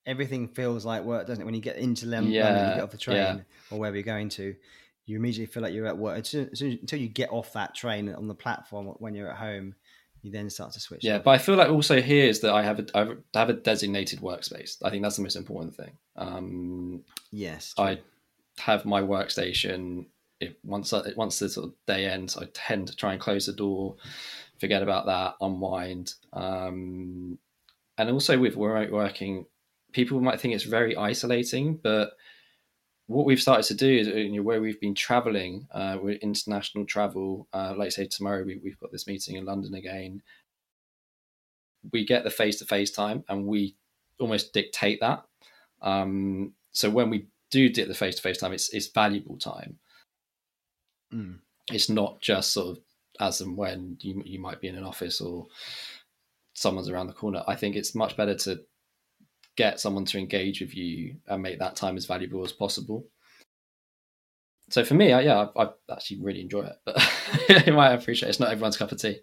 Everything 0.04 0.46
feels 0.46 0.84
like 0.84 1.04
work, 1.04 1.26
doesn't 1.26 1.40
it? 1.40 1.46
When 1.46 1.54
you 1.54 1.62
get 1.62 1.76
into 1.76 2.06
London, 2.06 2.32
yeah, 2.32 2.68
you 2.68 2.74
get 2.74 2.84
off 2.84 2.90
the 2.90 2.98
train 2.98 3.16
yeah. 3.16 3.38
or 3.70 3.78
wherever 3.78 3.96
you're 3.96 4.04
going 4.04 4.28
to, 4.28 4.54
you 5.06 5.16
immediately 5.16 5.50
feel 5.50 5.62
like 5.62 5.72
you're 5.72 5.86
at 5.86 5.96
work. 5.96 6.18
until 6.32 6.98
you 6.98 7.08
get 7.08 7.32
off 7.32 7.54
that 7.54 7.74
train 7.74 8.12
on 8.12 8.28
the 8.28 8.34
platform 8.34 8.88
when 8.98 9.14
you're 9.14 9.30
at 9.30 9.38
home, 9.38 9.74
you 10.20 10.30
then 10.30 10.50
start 10.50 10.72
to 10.72 10.80
switch. 10.80 11.02
Yeah, 11.02 11.16
off. 11.16 11.24
but 11.24 11.30
I 11.30 11.38
feel 11.38 11.54
like 11.54 11.70
also 11.70 12.02
here 12.02 12.26
is 12.26 12.40
that 12.40 12.52
I 12.52 12.62
have 12.62 12.78
a 12.80 12.86
I 13.32 13.38
have 13.38 13.48
a 13.48 13.54
designated 13.54 14.20
workspace. 14.20 14.76
I 14.82 14.90
think 14.90 15.02
that's 15.02 15.16
the 15.16 15.22
most 15.22 15.36
important 15.36 15.74
thing. 15.74 15.92
Um, 16.16 17.04
yes, 17.30 17.72
true. 17.74 17.84
I 17.86 18.00
have 18.58 18.84
my 18.84 19.00
workstation. 19.00 20.06
Once 20.62 20.92
I, 20.92 21.02
once 21.16 21.38
the 21.38 21.48
sort 21.48 21.68
of 21.68 21.74
day 21.86 22.06
ends, 22.06 22.36
I 22.36 22.46
tend 22.52 22.88
to 22.88 22.96
try 22.96 23.12
and 23.12 23.20
close 23.20 23.46
the 23.46 23.52
door, 23.52 23.96
forget 24.60 24.82
about 24.82 25.06
that, 25.06 25.34
unwind. 25.40 26.14
Um, 26.32 27.38
and 27.98 28.10
also 28.10 28.38
with 28.38 28.56
remote 28.56 28.90
working, 28.90 29.46
people 29.92 30.20
might 30.20 30.40
think 30.40 30.54
it's 30.54 30.64
very 30.64 30.96
isolating, 30.96 31.78
but 31.82 32.12
what 33.06 33.24
we've 33.24 33.40
started 33.40 33.64
to 33.64 33.74
do 33.74 33.88
is 33.88 34.08
you 34.08 34.32
know, 34.32 34.42
where 34.42 34.60
we've 34.60 34.80
been 34.80 34.94
traveling 34.94 35.66
uh, 35.72 35.98
with 36.00 36.18
international 36.18 36.84
travel 36.84 37.46
uh, 37.52 37.72
like 37.76 37.92
say 37.92 38.06
tomorrow 38.06 38.44
we, 38.44 38.60
have 38.68 38.80
got 38.80 38.92
this 38.92 39.06
meeting 39.06 39.36
in 39.36 39.44
london 39.44 39.74
again. 39.74 40.22
We 41.92 42.04
get 42.04 42.24
the 42.24 42.30
face-to-face 42.30 42.90
time 42.90 43.24
and 43.28 43.46
we 43.46 43.76
almost 44.18 44.52
dictate 44.52 45.00
that. 45.00 45.24
Um, 45.80 46.54
so 46.72 46.90
when 46.90 47.10
we 47.10 47.28
do 47.50 47.68
get 47.68 47.86
the 47.86 47.94
face-to-face 47.94 48.38
time 48.38 48.52
it's, 48.52 48.74
it's 48.74 48.88
valuable 48.88 49.38
time 49.38 49.78
it's 51.72 51.88
not 51.88 52.20
just 52.20 52.52
sort 52.52 52.76
of 52.76 52.82
as 53.18 53.40
and 53.40 53.56
when 53.56 53.96
you, 54.00 54.22
you 54.24 54.38
might 54.38 54.60
be 54.60 54.68
in 54.68 54.76
an 54.76 54.84
office 54.84 55.20
or 55.20 55.46
someone's 56.54 56.88
around 56.88 57.06
the 57.06 57.12
corner 57.12 57.42
i 57.46 57.54
think 57.54 57.76
it's 57.76 57.94
much 57.94 58.16
better 58.16 58.34
to 58.34 58.60
get 59.56 59.80
someone 59.80 60.04
to 60.04 60.18
engage 60.18 60.60
with 60.60 60.76
you 60.76 61.16
and 61.26 61.42
make 61.42 61.58
that 61.58 61.76
time 61.76 61.96
as 61.96 62.06
valuable 62.06 62.44
as 62.44 62.52
possible. 62.52 63.06
So 64.68 64.84
for 64.84 64.94
me, 64.94 65.12
I, 65.12 65.20
yeah, 65.22 65.46
I, 65.56 65.64
I, 65.64 65.68
actually 65.90 66.20
really 66.20 66.42
enjoy 66.42 66.62
it, 66.62 66.76
but 66.84 67.66
you 67.66 67.72
might 67.72 67.92
appreciate 67.92 68.28
it. 68.28 68.30
it's 68.30 68.40
not 68.40 68.50
everyone's 68.50 68.76
cup 68.76 68.92
of 68.92 69.00
tea. 69.00 69.20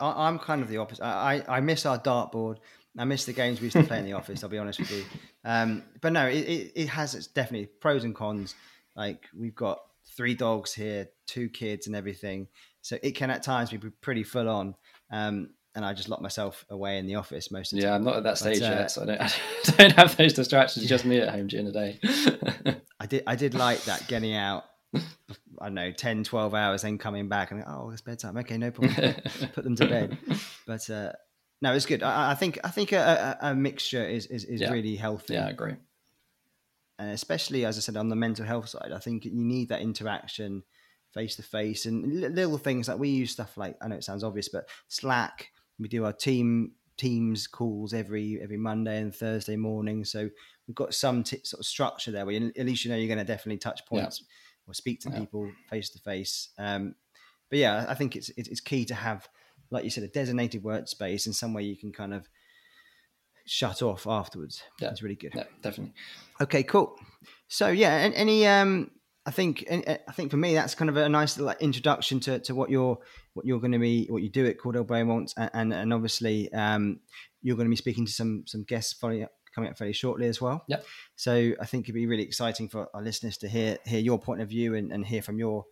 I, 0.00 0.28
am 0.28 0.38
kind 0.38 0.62
of 0.62 0.68
the 0.68 0.78
opposite. 0.78 1.04
I, 1.04 1.44
I 1.46 1.60
miss 1.60 1.86
our 1.86 1.98
dartboard. 1.98 2.58
I 2.98 3.04
miss 3.04 3.24
the 3.24 3.32
games 3.32 3.60
we 3.60 3.66
used 3.66 3.76
to 3.76 3.82
play 3.82 3.98
in 3.98 4.04
the 4.04 4.14
office. 4.14 4.42
I'll 4.42 4.50
be 4.50 4.58
honest 4.58 4.80
with 4.80 4.90
you. 4.90 5.04
Um, 5.44 5.84
but 6.00 6.12
no, 6.12 6.26
it, 6.26 6.38
it, 6.38 6.72
it 6.74 6.88
has 6.88 7.14
its 7.14 7.26
definitely 7.26 7.66
pros 7.66 8.04
and 8.04 8.14
cons. 8.14 8.54
Like 8.96 9.28
we've 9.36 9.54
got 9.54 9.80
three 10.16 10.34
dogs 10.34 10.72
here, 10.72 11.08
two 11.26 11.48
kids, 11.48 11.86
and 11.86 11.96
everything. 11.96 12.48
So 12.82 12.98
it 13.02 13.12
can 13.12 13.30
at 13.30 13.42
times 13.42 13.70
be 13.70 13.78
pretty 13.78 14.22
full 14.22 14.48
on. 14.48 14.74
Um, 15.10 15.50
and 15.74 15.84
I 15.84 15.92
just 15.92 16.08
lock 16.08 16.20
myself 16.20 16.64
away 16.70 16.98
in 16.98 17.06
the 17.06 17.16
office 17.16 17.50
most 17.50 17.72
of 17.72 17.78
the 17.78 17.82
yeah, 17.82 17.90
time. 17.90 17.92
Yeah, 17.92 17.96
I'm 17.96 18.04
not 18.04 18.16
at 18.18 18.22
that 18.24 18.38
stage 18.38 18.60
but, 18.60 18.72
uh, 18.72 18.76
yet, 18.76 18.90
so 18.90 19.02
I 19.02 19.06
don't, 19.06 19.20
I 19.20 19.72
don't 19.76 19.92
have 19.92 20.16
those 20.16 20.32
distractions. 20.32 20.84
Yeah. 20.84 20.88
Just 20.88 21.04
me 21.04 21.18
at 21.18 21.30
home 21.30 21.48
during 21.48 21.66
the 21.66 21.72
day. 21.72 21.98
I 23.00 23.06
did 23.06 23.24
I 23.26 23.36
did 23.36 23.54
like 23.54 23.82
that 23.84 24.06
getting 24.06 24.34
out. 24.34 24.64
I 24.94 25.66
don't 25.66 25.74
know 25.74 25.90
10, 25.90 26.24
12 26.24 26.54
hours, 26.54 26.82
then 26.82 26.98
coming 26.98 27.28
back 27.28 27.50
and 27.50 27.64
oh, 27.66 27.90
it's 27.90 28.00
bedtime. 28.00 28.36
Okay, 28.38 28.56
no 28.56 28.70
problem. 28.70 28.94
Put 29.54 29.64
them 29.64 29.74
to 29.76 29.86
bed. 29.86 30.18
But 30.66 30.88
uh, 30.88 31.12
no, 31.60 31.74
it's 31.74 31.86
good. 31.86 32.02
I, 32.02 32.32
I 32.32 32.34
think 32.34 32.58
I 32.62 32.68
think 32.68 32.92
a, 32.92 33.36
a, 33.40 33.50
a 33.50 33.54
mixture 33.54 34.06
is 34.06 34.26
is, 34.26 34.44
is 34.44 34.60
yeah. 34.60 34.70
really 34.70 34.94
healthy. 34.94 35.34
Yeah, 35.34 35.46
I 35.46 35.50
agree. 35.50 35.74
And 36.98 37.10
especially 37.10 37.64
as 37.64 37.76
I 37.76 37.80
said 37.80 37.96
on 37.96 38.08
the 38.08 38.16
mental 38.16 38.44
health 38.44 38.68
side, 38.68 38.92
I 38.94 38.98
think 38.98 39.24
you 39.24 39.32
need 39.34 39.68
that 39.68 39.82
interaction 39.82 40.62
face 41.12 41.36
to 41.36 41.42
face 41.42 41.86
and 41.86 42.34
little 42.34 42.58
things 42.58 42.88
like 42.88 42.98
we 42.98 43.08
use 43.08 43.30
stuff 43.30 43.56
like 43.56 43.76
I 43.80 43.88
know 43.88 43.96
it 43.96 44.04
sounds 44.04 44.24
obvious, 44.24 44.48
but 44.48 44.68
Slack 44.88 45.50
we 45.78 45.88
do 45.88 46.04
our 46.04 46.12
team 46.12 46.72
teams 46.96 47.46
calls 47.46 47.92
every 47.92 48.38
every 48.40 48.56
Monday 48.56 48.98
and 48.98 49.14
Thursday 49.14 49.56
morning. 49.56 50.04
So 50.04 50.28
we've 50.66 50.74
got 50.74 50.94
some 50.94 51.22
t- 51.24 51.40
sort 51.44 51.60
of 51.60 51.66
structure 51.66 52.10
there 52.10 52.24
where 52.24 52.34
you, 52.34 52.52
at 52.56 52.66
least 52.66 52.84
you 52.84 52.90
know 52.90 52.96
you're 52.96 53.08
going 53.08 53.18
to 53.18 53.24
definitely 53.24 53.58
touch 53.58 53.84
points 53.86 54.20
yeah. 54.20 54.70
or 54.70 54.74
speak 54.74 55.00
to 55.00 55.10
yeah. 55.10 55.18
people 55.18 55.50
face 55.68 55.90
to 55.90 55.98
face. 55.98 56.50
But 57.54 57.58
yeah, 57.58 57.86
I 57.88 57.94
think 57.94 58.16
it's 58.16 58.30
it's 58.36 58.60
key 58.60 58.84
to 58.86 58.94
have, 58.94 59.28
like 59.70 59.84
you 59.84 59.90
said, 59.90 60.04
a 60.04 60.08
designated 60.08 60.62
workspace 60.62 61.26
and 61.26 61.34
somewhere 61.34 61.62
you 61.62 61.76
can 61.76 61.92
kind 61.92 62.14
of 62.14 62.28
shut 63.46 63.82
off 63.82 64.06
afterwards. 64.06 64.62
Yeah. 64.80 64.90
It's 64.90 65.02
really 65.02 65.16
good. 65.16 65.32
Yeah, 65.34 65.44
definitely. 65.62 65.94
Okay, 66.40 66.62
cool. 66.62 66.96
So 67.48 67.68
yeah, 67.68 68.10
any 68.14 68.46
um 68.46 68.90
I 69.26 69.30
think 69.30 69.64
I 69.70 70.12
think 70.12 70.30
for 70.30 70.36
me 70.36 70.54
that's 70.54 70.74
kind 70.74 70.90
of 70.90 70.96
a 70.96 71.08
nice 71.08 71.38
little 71.38 71.54
introduction 71.60 72.20
to, 72.20 72.38
to 72.40 72.54
what 72.54 72.68
you're 72.70 72.98
what 73.32 73.46
you're 73.46 73.60
going 73.60 73.72
to 73.72 73.78
be 73.78 74.06
what 74.10 74.22
you 74.22 74.28
do 74.28 74.46
at 74.46 74.58
Cordell 74.58 74.86
Beaumont 74.86 75.32
and 75.36 75.50
and, 75.54 75.72
and 75.72 75.92
obviously 75.92 76.52
um, 76.52 77.00
you're 77.42 77.56
going 77.56 77.66
to 77.66 77.70
be 77.70 77.76
speaking 77.76 78.04
to 78.06 78.12
some 78.12 78.44
some 78.46 78.64
guests 78.64 78.94
coming 79.00 79.70
up 79.70 79.78
fairly 79.78 79.92
shortly 79.92 80.26
as 80.26 80.40
well. 80.40 80.64
Yeah. 80.68 80.80
So 81.16 81.52
I 81.60 81.66
think 81.66 81.86
it'd 81.86 81.94
be 81.94 82.06
really 82.06 82.22
exciting 82.22 82.68
for 82.68 82.88
our 82.92 83.02
listeners 83.02 83.38
to 83.38 83.48
hear 83.48 83.78
hear 83.86 84.00
your 84.00 84.18
point 84.18 84.42
of 84.42 84.48
view 84.48 84.74
and, 84.74 84.92
and 84.92 85.06
hear 85.06 85.22
from 85.22 85.38
your 85.38 85.64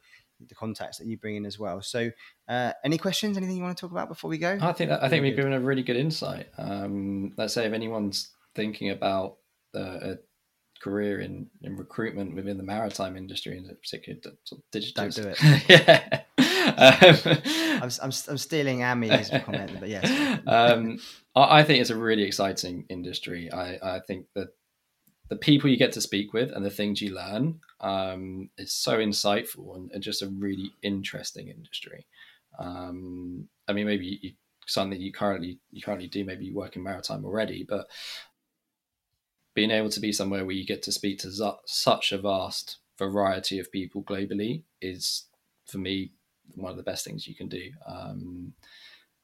the 0.48 0.54
contacts 0.54 0.98
that 0.98 1.06
you 1.06 1.16
bring 1.16 1.36
in 1.36 1.46
as 1.46 1.58
well. 1.58 1.82
So 1.82 2.10
uh, 2.48 2.72
any 2.84 2.98
questions? 2.98 3.36
Anything 3.36 3.56
you 3.56 3.62
want 3.62 3.76
to 3.76 3.80
talk 3.80 3.92
about 3.92 4.08
before 4.08 4.28
we 4.30 4.38
go? 4.38 4.58
I 4.60 4.72
think 4.72 4.90
that, 4.90 5.02
I 5.02 5.08
think 5.08 5.22
we've 5.22 5.36
given 5.36 5.52
a 5.52 5.60
really 5.60 5.82
good 5.82 5.96
insight. 5.96 6.48
Um, 6.58 7.32
let's 7.36 7.54
say 7.54 7.66
if 7.66 7.72
anyone's 7.72 8.30
thinking 8.54 8.90
about 8.90 9.36
uh, 9.74 9.98
a 10.02 10.14
career 10.82 11.20
in, 11.20 11.48
in 11.62 11.76
recruitment 11.76 12.34
within 12.34 12.56
the 12.56 12.62
maritime 12.62 13.16
industry, 13.16 13.56
in 13.56 13.64
particular 13.64 14.18
sort 14.44 14.60
of 14.60 14.64
digital. 14.72 15.04
Don't 15.04 15.14
do 15.14 15.28
it. 15.28 15.64
yeah. 15.68 16.22
Um, 16.38 17.38
I'm, 17.82 17.90
I'm, 18.02 18.12
I'm, 18.28 18.38
stealing 18.38 18.82
Ami's 18.82 19.30
comment, 19.44 19.72
but 19.80 19.88
yes. 19.88 20.40
Um, 20.46 20.98
I, 21.36 21.60
I, 21.60 21.64
think 21.64 21.80
it's 21.80 21.90
a 21.90 21.96
really 21.96 22.22
exciting 22.22 22.84
industry. 22.88 23.50
I, 23.52 23.96
I 23.96 24.00
think 24.00 24.26
that 24.34 24.48
the 25.28 25.36
people 25.36 25.70
you 25.70 25.76
get 25.76 25.92
to 25.92 26.00
speak 26.00 26.32
with 26.32 26.50
and 26.50 26.64
the 26.64 26.70
things 26.70 27.00
you 27.00 27.14
learn 27.14 27.60
um, 27.80 28.50
is 28.58 28.72
so 28.72 28.98
insightful 28.98 29.76
and, 29.76 29.90
and, 29.92 30.02
just 30.02 30.22
a 30.22 30.28
really 30.28 30.72
interesting 30.82 31.48
industry. 31.48 32.06
Um, 32.58 33.48
I 33.66 33.72
mean, 33.72 33.86
maybe 33.86 34.18
you, 34.20 34.32
something 34.66 35.00
you 35.00 35.12
currently 35.12 35.58
you 35.70 35.82
currently 35.82 36.08
do. 36.08 36.24
Maybe 36.24 36.44
you 36.46 36.54
work 36.54 36.76
in 36.76 36.82
maritime 36.82 37.24
already, 37.24 37.64
but 37.66 37.86
being 39.54 39.70
able 39.70 39.90
to 39.90 40.00
be 40.00 40.12
somewhere 40.12 40.44
where 40.44 40.54
you 40.54 40.66
get 40.66 40.82
to 40.82 40.92
speak 40.92 41.18
to 41.20 41.54
such 41.66 42.12
a 42.12 42.18
vast 42.18 42.78
variety 42.98 43.58
of 43.58 43.72
people 43.72 44.02
globally 44.02 44.62
is 44.80 45.24
for 45.66 45.78
me 45.78 46.12
one 46.54 46.70
of 46.70 46.76
the 46.76 46.82
best 46.82 47.04
things 47.04 47.26
you 47.26 47.34
can 47.34 47.48
do 47.48 47.70
um, 47.86 48.52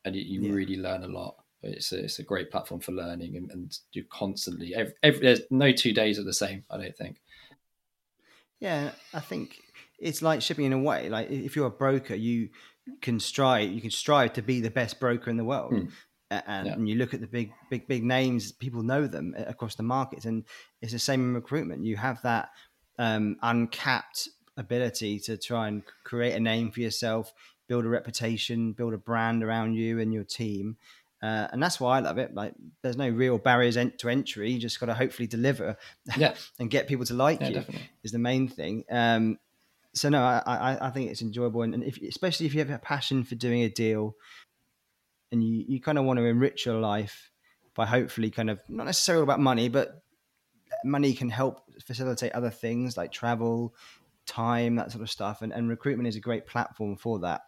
and 0.04 0.16
you, 0.16 0.22
you 0.22 0.48
yeah. 0.48 0.54
really 0.54 0.76
learn 0.76 1.04
a 1.04 1.08
lot 1.08 1.36
it's 1.62 1.92
a, 1.92 2.04
it's 2.04 2.18
a 2.18 2.22
great 2.22 2.50
platform 2.50 2.80
for 2.80 2.92
learning 2.92 3.36
and, 3.36 3.50
and 3.50 3.78
you 3.92 4.04
constantly 4.10 4.74
every, 4.74 4.92
every, 5.02 5.20
there's 5.20 5.40
no 5.50 5.72
two 5.72 5.92
days 5.92 6.18
are 6.18 6.24
the 6.24 6.32
same 6.32 6.64
i 6.70 6.76
don't 6.76 6.96
think. 6.96 7.20
Yeah 8.60 8.90
i 9.12 9.20
think 9.20 9.58
it's 9.98 10.22
like 10.22 10.42
shipping 10.42 10.66
in 10.66 10.72
a 10.72 10.78
way 10.78 11.08
like 11.08 11.30
if 11.30 11.56
you're 11.56 11.66
a 11.66 11.70
broker 11.70 12.14
you 12.14 12.48
can 13.02 13.20
strive 13.20 13.70
you 13.70 13.80
can 13.80 13.90
strive 13.90 14.32
to 14.34 14.42
be 14.42 14.60
the 14.60 14.70
best 14.70 15.00
broker 15.00 15.30
in 15.30 15.36
the 15.36 15.44
world. 15.44 15.72
Mm 15.72 15.90
and, 16.30 16.66
yeah. 16.66 16.72
and, 16.74 16.88
you 16.88 16.96
look 16.96 17.14
at 17.14 17.20
the 17.20 17.26
big 17.26 17.52
big 17.70 17.88
big 17.88 18.04
names 18.04 18.52
people 18.52 18.82
know 18.82 19.06
them 19.06 19.34
across 19.46 19.74
the 19.74 19.82
markets 19.82 20.24
and 20.24 20.44
it's 20.82 20.92
the 20.92 20.98
same 20.98 21.20
in 21.22 21.34
recruitment. 21.34 21.84
You 21.84 21.96
have 21.96 22.20
that 22.22 22.50
um, 22.98 23.36
uncapped 23.42 24.28
ability 24.56 25.20
to 25.20 25.36
try 25.36 25.68
and 25.68 25.82
create 26.04 26.34
a 26.34 26.40
name 26.40 26.70
for 26.70 26.80
yourself 26.80 27.32
build 27.68 27.84
a 27.84 27.88
reputation 27.88 28.72
build 28.72 28.92
a 28.92 28.98
brand 28.98 29.44
around 29.44 29.74
you 29.74 30.00
and 30.00 30.12
your 30.12 30.24
team 30.24 30.76
uh, 31.22 31.48
and 31.52 31.62
that's 31.62 31.80
why 31.80 31.98
I 31.98 32.00
love 32.00 32.18
it. 32.18 32.34
Like, 32.34 32.54
there's 32.82 32.96
no 32.96 33.08
real 33.08 33.38
barriers 33.38 33.74
to 33.76 34.08
entry. 34.08 34.52
You 34.52 34.58
just 34.58 34.78
got 34.78 34.86
to 34.86 34.94
hopefully 34.94 35.26
deliver, 35.26 35.76
yeah, 36.16 36.34
and 36.58 36.70
get 36.70 36.86
people 36.86 37.04
to 37.06 37.14
like 37.14 37.40
yeah, 37.40 37.48
you. 37.48 37.54
Definitely. 37.54 37.90
Is 38.04 38.12
the 38.12 38.18
main 38.18 38.48
thing. 38.48 38.84
Um, 38.90 39.38
so 39.94 40.08
no, 40.08 40.22
I, 40.22 40.42
I, 40.46 40.88
I 40.88 40.90
think 40.90 41.10
it's 41.10 41.22
enjoyable, 41.22 41.62
and, 41.62 41.74
and 41.74 41.82
if, 41.82 41.98
especially 42.02 42.46
if 42.46 42.54
you 42.54 42.60
have 42.60 42.70
a 42.70 42.78
passion 42.78 43.24
for 43.24 43.34
doing 43.34 43.62
a 43.62 43.68
deal, 43.68 44.14
and 45.32 45.42
you, 45.42 45.64
you 45.68 45.80
kind 45.80 45.98
of 45.98 46.04
want 46.04 46.18
to 46.18 46.24
enrich 46.24 46.66
your 46.66 46.80
life 46.80 47.30
by 47.74 47.86
hopefully 47.86 48.30
kind 48.30 48.50
of 48.50 48.60
not 48.68 48.86
necessarily 48.86 49.22
about 49.22 49.40
money, 49.40 49.68
but 49.68 50.02
money 50.84 51.14
can 51.14 51.30
help 51.30 51.62
facilitate 51.84 52.32
other 52.32 52.50
things 52.50 52.96
like 52.96 53.12
travel, 53.12 53.74
time, 54.26 54.76
that 54.76 54.92
sort 54.92 55.02
of 55.02 55.10
stuff. 55.10 55.42
And, 55.42 55.52
and 55.52 55.68
recruitment 55.68 56.08
is 56.08 56.16
a 56.16 56.20
great 56.20 56.46
platform 56.46 56.96
for 56.96 57.20
that. 57.20 57.42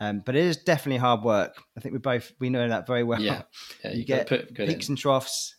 Um, 0.00 0.22
but 0.24 0.36
it 0.36 0.44
is 0.44 0.58
definitely 0.58 0.98
hard 0.98 1.22
work. 1.22 1.62
I 1.76 1.80
think 1.80 1.92
we 1.92 1.98
both 1.98 2.32
we 2.38 2.50
know 2.50 2.68
that 2.68 2.86
very 2.86 3.02
well. 3.02 3.20
Yeah, 3.20 3.42
yeah 3.82 3.92
you, 3.92 3.98
you 3.98 4.04
get 4.04 4.26
put, 4.26 4.54
peaks 4.54 4.88
in. 4.88 4.92
and 4.92 4.98
troughs. 4.98 5.56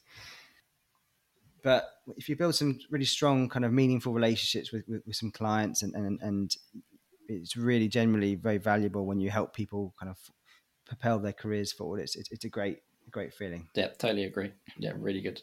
but 1.64 1.90
if 2.16 2.30
you 2.30 2.36
build 2.36 2.56
some 2.56 2.80
really 2.90 3.06
strong 3.06 3.50
kind 3.50 3.66
of 3.66 3.74
meaningful 3.74 4.14
relationships 4.14 4.72
with, 4.72 4.84
with, 4.88 5.02
with 5.06 5.16
some 5.16 5.32
clients 5.32 5.82
and, 5.82 5.94
and 5.96 6.20
and 6.22 6.56
it's 7.28 7.58
really 7.58 7.88
generally 7.88 8.36
very 8.36 8.58
valuable 8.58 9.06
when 9.06 9.20
you 9.20 9.30
help 9.30 9.54
people 9.54 9.94
kind 10.00 10.10
of 10.10 10.18
propel 10.86 11.20
their 11.20 11.34
careers 11.34 11.74
forward. 11.74 12.00
It's 12.00 12.16
it's, 12.16 12.32
it's 12.32 12.46
a 12.46 12.50
great 12.50 12.80
great 13.12 13.34
feeling. 13.34 13.68
Yeah 13.74 13.88
totally 13.98 14.26
agree. 14.26 14.52
Yeah 14.78 14.94
really 14.98 15.22
good. 15.22 15.42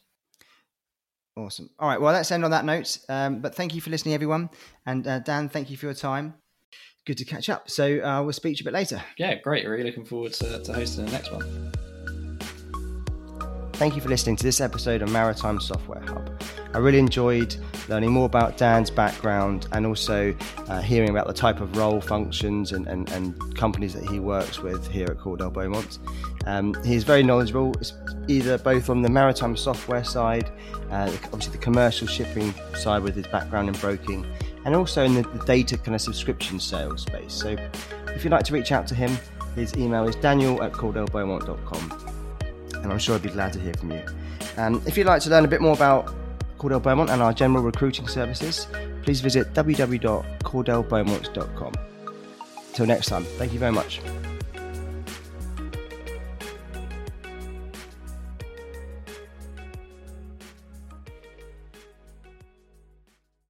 Awesome. 1.36 1.68
All 1.80 1.88
right 1.88 2.00
well 2.00 2.12
let's 2.12 2.30
end 2.30 2.44
on 2.44 2.52
that 2.52 2.64
note. 2.64 2.98
Um, 3.08 3.40
but 3.40 3.54
thank 3.54 3.74
you 3.74 3.80
for 3.80 3.90
listening 3.90 4.14
everyone. 4.14 4.50
And 4.86 5.06
uh, 5.06 5.18
dan 5.18 5.48
thank 5.48 5.68
you 5.68 5.76
for 5.76 5.86
your 5.86 5.94
time 5.94 6.34
good 7.04 7.18
to 7.18 7.24
catch 7.24 7.48
up. 7.48 7.70
So 7.70 8.00
uh, 8.00 8.22
we'll 8.22 8.32
speak 8.32 8.56
to 8.56 8.64
you 8.64 8.68
a 8.68 8.70
bit 8.72 8.74
later. 8.74 9.02
Yeah 9.16 9.34
great. 9.34 9.66
Really 9.66 9.84
looking 9.84 10.04
forward 10.04 10.32
to, 10.34 10.62
to 10.62 10.72
hosting 10.72 11.06
the 11.06 11.12
next 11.12 11.32
one. 11.32 11.72
Thank 13.74 13.96
you 13.96 14.00
for 14.00 14.08
listening 14.08 14.36
to 14.36 14.44
this 14.44 14.60
episode 14.60 15.02
of 15.02 15.10
Maritime 15.10 15.60
Software 15.60 16.00
Hub. 16.02 16.30
I 16.72 16.78
really 16.78 17.00
enjoyed 17.00 17.56
learning 17.88 18.12
more 18.12 18.26
about 18.26 18.56
Dan's 18.56 18.88
background 18.88 19.66
and 19.72 19.84
also 19.84 20.32
uh, 20.68 20.80
hearing 20.80 21.10
about 21.10 21.26
the 21.26 21.32
type 21.32 21.60
of 21.60 21.76
role 21.76 22.00
functions 22.00 22.70
and, 22.70 22.86
and, 22.86 23.10
and, 23.10 23.34
companies 23.56 23.92
that 23.94 24.08
he 24.08 24.20
works 24.20 24.60
with 24.60 24.86
here 24.90 25.06
at 25.06 25.18
Cordell 25.18 25.52
Beaumont. 25.52 25.98
Um, 26.46 26.74
he's 26.84 27.02
very 27.04 27.22
knowledgeable, 27.22 27.74
either 28.28 28.58
both 28.58 28.90
on 28.90 29.02
the 29.02 29.08
maritime 29.08 29.56
software 29.56 30.04
side, 30.04 30.50
uh, 30.90 31.10
obviously 31.24 31.52
the 31.52 31.58
commercial 31.58 32.06
shipping 32.06 32.54
side 32.74 33.02
with 33.02 33.14
his 33.16 33.26
background 33.26 33.68
in 33.68 33.74
broking, 33.74 34.24
and 34.64 34.74
also 34.74 35.04
in 35.04 35.14
the, 35.14 35.22
the 35.22 35.44
data 35.44 35.78
kind 35.78 35.94
of 35.94 36.00
subscription 36.00 36.60
sales 36.60 37.02
space. 37.02 37.32
So 37.32 37.56
if 38.08 38.24
you'd 38.24 38.30
like 38.30 38.44
to 38.44 38.52
reach 38.52 38.72
out 38.72 38.86
to 38.88 38.94
him, 38.94 39.16
his 39.54 39.76
email 39.76 40.08
is 40.08 40.16
daniel 40.16 40.62
at 40.62 40.72
cordellbeaumont.com 40.72 42.14
and 42.84 42.92
I'm 42.92 42.98
sure 42.98 43.16
I'd 43.16 43.22
be 43.22 43.30
glad 43.30 43.52
to 43.54 43.58
hear 43.58 43.74
from 43.74 43.90
you. 43.92 44.02
Um, 44.56 44.80
if 44.86 44.96
you'd 44.96 45.06
like 45.06 45.20
to 45.22 45.30
learn 45.30 45.44
a 45.44 45.48
bit 45.48 45.60
more 45.60 45.72
about 45.72 46.14
Cordell 46.58 46.80
Beaumont 46.82 47.10
and 47.10 47.20
our 47.20 47.32
general 47.32 47.64
recruiting 47.64 48.06
services, 48.06 48.68
please 49.02 49.20
visit 49.20 49.52
www.cordellbeaumont.com. 49.54 51.72
Till 52.72 52.86
next 52.86 53.06
time, 53.06 53.24
thank 53.24 53.52
you 53.52 53.58
very 53.58 53.72
much. 53.72 54.00